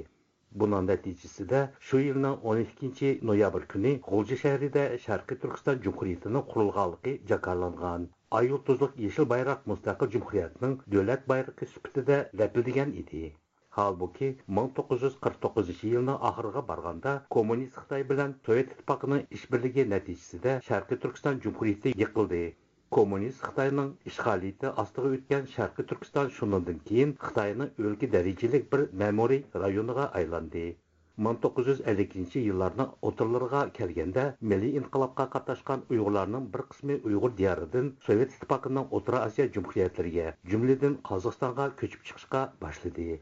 [0.60, 1.60] Bunun nəticəsində
[1.90, 8.04] şu ilin 12 noyabr kuni G'ulji shahrida Sharqiy Turkiston Cumhuriyetining qurilganligi jakarlangan.
[8.40, 13.22] Ay yıldızlıq yeşil bayraq müstəqil cumhuriyetining davlat bayrog'i sifatida lapildigan edi.
[13.76, 21.92] Halbuki 1949 yilning oxiriga borganda kommunist Xitoy bilan Sovet ittifoqining ishbirligi natijasida Sharqiy Turkiston Jumhuriyati
[22.02, 22.40] yiqildi.
[22.96, 30.06] Kommunist Xitoyning ishg'oliyati ostiga o'tgan Sharqiy Turkiston shundan keyin Xitoyning o'lka darajalik bir ma'muriy rayoniga
[30.22, 30.66] aylandi.
[31.30, 39.26] 1952 yillarning o'tirlariga kelganda milliy inqilobga qatnashgan uyg'urlarning bir qismi uyg'ur diyoridan sovet ittifoqining o'rta
[39.26, 43.12] osiyo jumhuriyatlariga jumladan qozog'istonga ko'chib chiqishga boshladi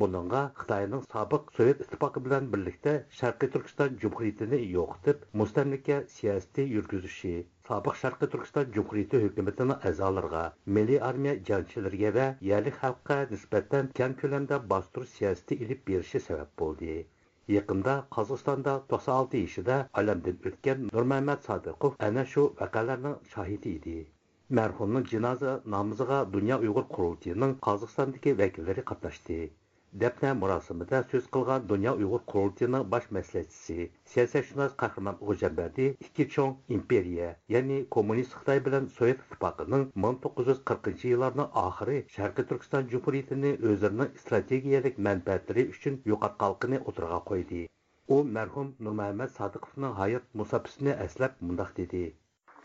[0.00, 7.32] Bununla Xitoyning sobiq Sovet ittifoqi bilan birlikda Sharqiy Turkiston Cumhuriyetini yo'qitib, mustamlika siyosati yurgizishi,
[7.70, 10.44] sobiq Sharqiy Turkiston Cumhuriyeti hukumatining a'zolariga,
[10.78, 16.96] milliy armiya janchilariga va yerlik xalqqa nisbatan keng ko'lamda bostirish siyosati ilib berishi sabab bo'ldi.
[17.56, 24.00] Yaqında Qozog'istonda 96 yoshida olamdan o'tgan Nurmamat Sodiqov ana shu vaqalarning shohidi edi.
[24.60, 29.46] Marhumning jinoza namoziga Dunyo Uyg'ur qurultiyining Qozog'istondagi vakillari qatnashdi.
[30.00, 37.30] Дәпнә мұрасымыда сөз қылған Дүния ұйғыр құрылтының баш мәслихатшысы, саясатшынас Қахраман Ғожамберди «Икі чоң империя»,
[37.54, 45.68] яғни коммунист Қытай білен Совет Итпақының 1940 жылларның ақыры Шарқы Түркістан Жумһуриятini өзінің стратегиялық мәнфәәтлері
[45.72, 47.64] үшін юқатқалқыны отырға қойды.
[48.12, 52.04] О мәрхум Нұрмәмәд Садықовның hayat мұсапысыны әсләп мұндақ деді.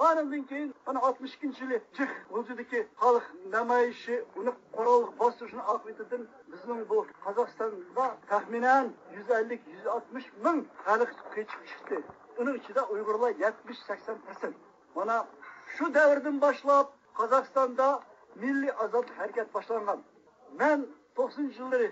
[0.10, 3.26] Andan keyin mana oltmish ikkinchi yili jiq o'zidagi xalq
[3.56, 8.86] namoyishi uni qorovul bostirishini oqibatidan bizning bu qozog'istonda taxminan
[9.16, 11.98] yuz ellik yuz oltmish ming xalq qochib chiqdi
[12.42, 14.56] uni ichida uyg'urlar yetmish sakson prosent
[14.96, 15.18] mana
[15.76, 16.88] shu davrdan boshlab
[17.20, 17.88] qozog'istonda
[18.42, 20.00] milliy ozodlik harakat boshlangan.
[20.60, 20.80] Man
[21.18, 21.90] to'qsoninchi yillari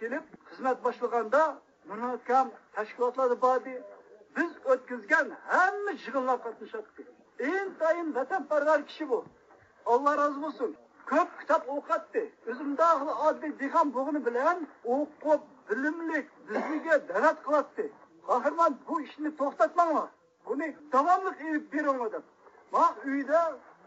[0.00, 1.42] kelib xizmat boshlaganda
[1.88, 3.74] mana akam tashkilotlar bordi.
[4.36, 7.02] Biz o'tkazgan hamma yig'inlar qatnashyapti
[7.38, 9.24] En daim vatanperver kişi bu.
[9.86, 10.76] Allah razı olsun.
[11.06, 12.28] Köp kitap okuttı.
[12.46, 17.90] Özümde ahlı adli dihan buğunu bilen oku bilimlik bizliğe devlet kılattı.
[18.26, 20.10] Kahraman bu işini toktatmama.
[20.46, 20.62] Bunu
[20.92, 22.22] devamlık edip bir olmadı.
[22.72, 23.38] Ma üyde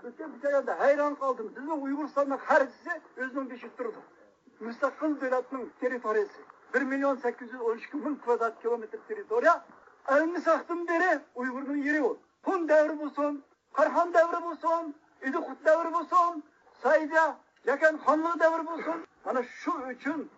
[0.03, 1.53] öte bir yerde hayran kaldım.
[1.55, 3.97] Bizim Uyguristan'ın hercisi özünü düşüp durdu.
[4.59, 6.41] Müstakil devletinin teritoriyası.
[6.73, 9.65] 1 milyon 812 bin kvadrat kilometre teritoriya.
[10.09, 12.17] Elini saktım deri Uygur'un yeri o.
[12.43, 16.43] Hun devri bulsun, Karhan devri bulsun, İdikut devri bulsun,
[16.83, 19.05] Sayda, Yakan Hanlığı devri bulsun.
[19.25, 20.31] Bana şu üçün,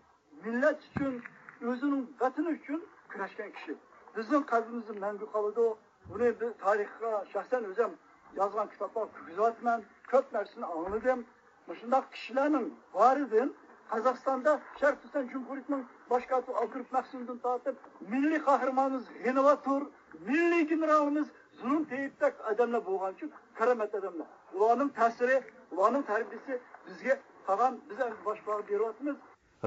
[0.45, 1.23] millet için,
[1.61, 3.75] özünün vatını için küreşken kişi.
[4.17, 5.77] Bizim kalbimizin mengu kalıdı o.
[6.09, 7.91] Bunu bir tarihka şahsen özüm
[8.35, 11.25] yazgan kitaplar güzeltmen, köp nersini anladım.
[11.67, 13.55] Başındaki kişilerin varidin
[13.89, 19.81] Kazakistan'da Şerif Türkistan Cumhuriyeti'nin başkatı Akırıp Maksim'den tartıp milli kahramanımız Yenivatur,
[20.27, 21.27] milli generalimiz
[21.61, 24.27] zulm teyittək adamlar bolğan üçün karamat adamlar.
[24.53, 25.41] Ulanın təsiri,
[25.71, 29.17] ulanın tərbiyəsi бізге qalan bizə başbağı beriyatmız.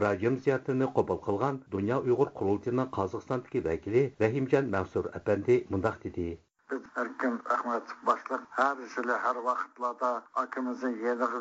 [0.02, 6.28] Радиом зиятыны қобыл қылған Дүния Уйғур құрылтының қазақстандық вәкілі рахимжан Мәнсур әпәнді мұндақ деді.
[6.72, 9.38] Біз әркен әр жылы, әр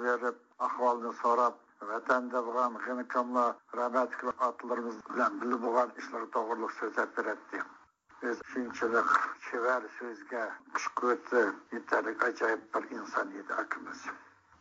[0.03, 0.37] беріп,
[1.21, 1.55] сорап,
[1.89, 4.11] vatanda bo'lgan g'inikomlar rabat
[4.49, 5.89] otlarimiz bilan bilib bo'lgan
[6.35, 6.73] to'g'riliq
[8.21, 9.09] biz shunchalik
[9.45, 10.43] chevar so'zga
[10.73, 11.41] kuch quvvati
[11.75, 14.01] yetarli ajoyib bir inson edi akamiz.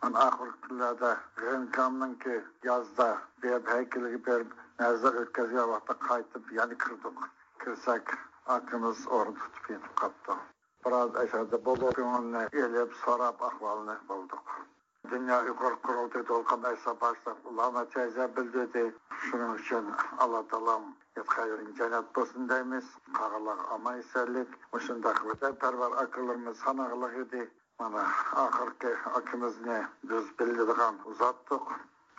[0.03, 2.37] Mana oxirgi kunlarda g'inkomninki
[2.71, 3.09] yozda
[3.43, 4.51] berib haykaliga berib
[4.81, 7.23] nazar o'tkazgan vaqtda qaytib yana kirdik.
[7.65, 8.17] Kirsak
[8.57, 10.41] akamiz o'rin tutib yetib qolibdi.
[10.85, 14.55] Biroz ashada bo'lib ko'ngilni elib so'rab ahvolini bildik
[15.11, 19.85] dünya yukarı kuruldu, bo'lgan aysa boshliq ulama teyze bildirdi Şunun için
[20.19, 20.81] Allah taolo
[21.17, 22.89] Xeyrin cənab dostundayız.
[23.19, 24.51] Qağılaq ama isəlik.
[24.77, 27.43] Uşundaq vətənpərvər akıllarımız hanaqlıq idi.
[27.79, 28.03] Mana
[28.43, 29.79] axırki akımızını
[30.11, 31.67] biz bildirgan uzattıq.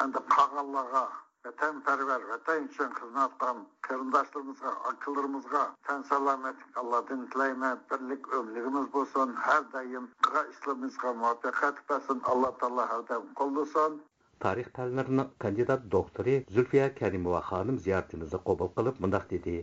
[0.03, 1.05] Əndi qağılağa
[1.45, 9.35] vətənpərvər, vətən üçün xidmət qılan qarindaşlarımızga, akıllarımızga tən salametlik Allah'tan diləyimə, birlik ömrümüz olsun.
[9.47, 12.23] Hər daim qığa işlərimizə muvaffəqiyyət versin.
[12.33, 14.01] Allah təala hər daim qollusun.
[14.45, 19.55] Tarix fanlarining kandidat doktori Zulfiya Karimova xonim ziyoratimizni qabul qilib mundaq dedi.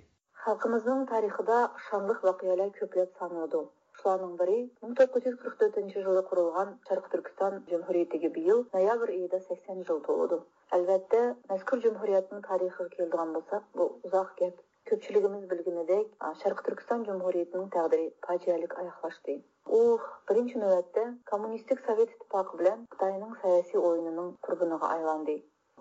[0.45, 1.59] Xalqimizning tarixida
[1.89, 3.63] shonliq voqealar ko'plab sanaladi.
[4.01, 10.39] Shularning biri 1944 yilda qurilgan Sharq Turkiston Jumhuriyatiga bu yil noyabr oyida 80 yil to'ldi.
[10.77, 11.23] Albatta,
[11.53, 14.63] mazkur jumhuriyatning tarixiga keladigan bo'lsak, bu uzoq gap.
[14.89, 16.11] Ko'pchiligimiz bilganidek,
[16.43, 19.35] Sharq Turkiston Jumhuriyatining taqdiri fojialik oyoqlashdi.
[19.77, 19.81] u
[20.29, 25.35] birinchi navbatda kommunistik sovet ittifoqi bilan xitoyning siyosiy o'yinining qurboniga aylandi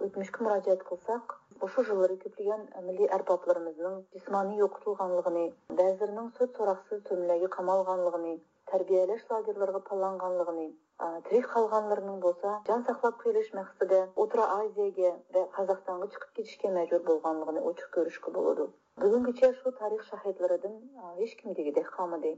[0.08, 1.36] o'tmishga murojaat qilsak
[1.68, 5.46] o'sha yillari ko'plagan milliy arboblarimizning jismoniy yo'qitilganligini
[5.80, 6.54] ba'zilarining sud
[7.58, 8.36] qamalganligini
[8.72, 10.60] тәрбияләш лагерьларга палланганлыгын,
[11.30, 17.64] тирик калганларның болса жан саклап калыш максаты Утра Азиягә ва Казакстанга чыгып китишкә мәжбүр булганлыгын
[17.72, 18.68] очык күрешкә болады
[19.02, 20.78] бүгінгіше шу тарих шаһитларыдан
[21.18, 22.32] һеч кем дигедә калмады.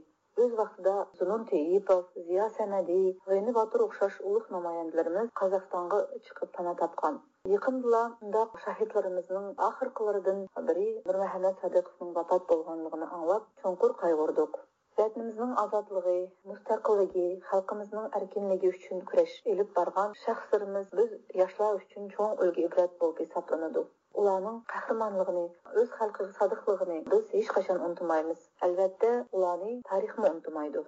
[0.44, 2.98] Өз вакытында Зунун Тейипов, Зия Сәнәди,
[3.30, 7.18] Гайны Батыр ұқшаш улық намаяндарымыз Қазақстанға шығып пана тапқан.
[7.54, 14.60] Якындыла мында шахидларымыздың ақырқылардан бірі Нұрмәхәмәт Садықовның вафат болғандығын аңлап, чоңқур қайғырдық.
[14.98, 16.16] Vatanimizning ozodligi,
[16.52, 23.24] mustaqilligi, xalqimizning erkinligi uchun kurash elib borgan shaxslarimiz biz yoshlar uchun cho'ng ulgu ibrat bo'lib
[23.26, 23.88] hisoblanadi.
[24.20, 25.42] ularning qahramonligini
[25.80, 29.10] o'z xalqiga sodiqligini biz hech qachon unutmaymiz albatta
[29.40, 30.82] ularni tarixmi unutmaydi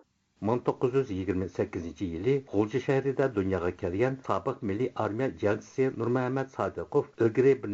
[0.48, 7.72] 1928 yili G'ulji shahrida dunyoga kelgan sobiq milliy armiya jangchisi Nurmuhammad Sodiqov ilgari bir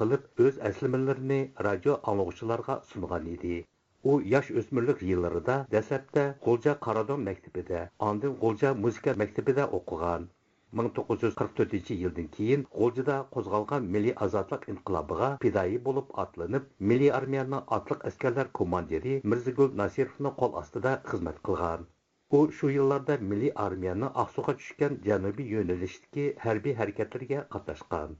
[0.00, 3.62] qilib, o'z aslimalarini radio anglovchilarga sungan.
[4.10, 10.24] U yosh o'smirlik yillarida dastlabda G'ulja Qaradon maktabida, ondin G'ulja muzika maktabida o'qigan.
[10.80, 18.50] 1944 yildan keyin G'o'ljida qo'zg'algan milliy ozodlik inqilobiga fidoyi bo'lib otlanib, milliy armiyaning otliq askarlar
[18.60, 21.86] komandiri Mirzagul Nasirovning qo'l ostida xizmat qilgan.
[22.38, 28.18] U shu yillarda milliy armiyaning Aqsuga tushgan janubiy yo'nalishdagi harbiy harakatlarga qatnashgan.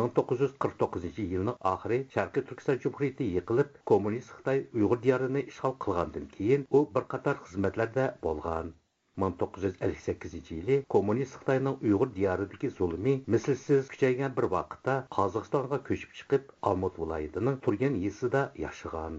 [0.00, 6.86] 1949 yilning oxiri Sharqiy Turkiston Jumhuriyati yiqilib, kommunist Xitoy Uyg'ur diyorini ishg'ol qilgandan keyin u
[6.94, 8.72] bir qator xizmatlarda bo'lgan.
[9.20, 17.00] 1958 yili kommunist xitoyning uyg'ur diyoridagi zulmi mislsiz kuchaygan bir vaqtda qozog'istonga ko'chib chiqib olmut
[17.02, 19.18] viloyatining turgan yesida yashagan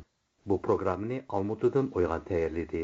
[0.54, 2.84] bu programmani olmutidan o'ygan tayyorladi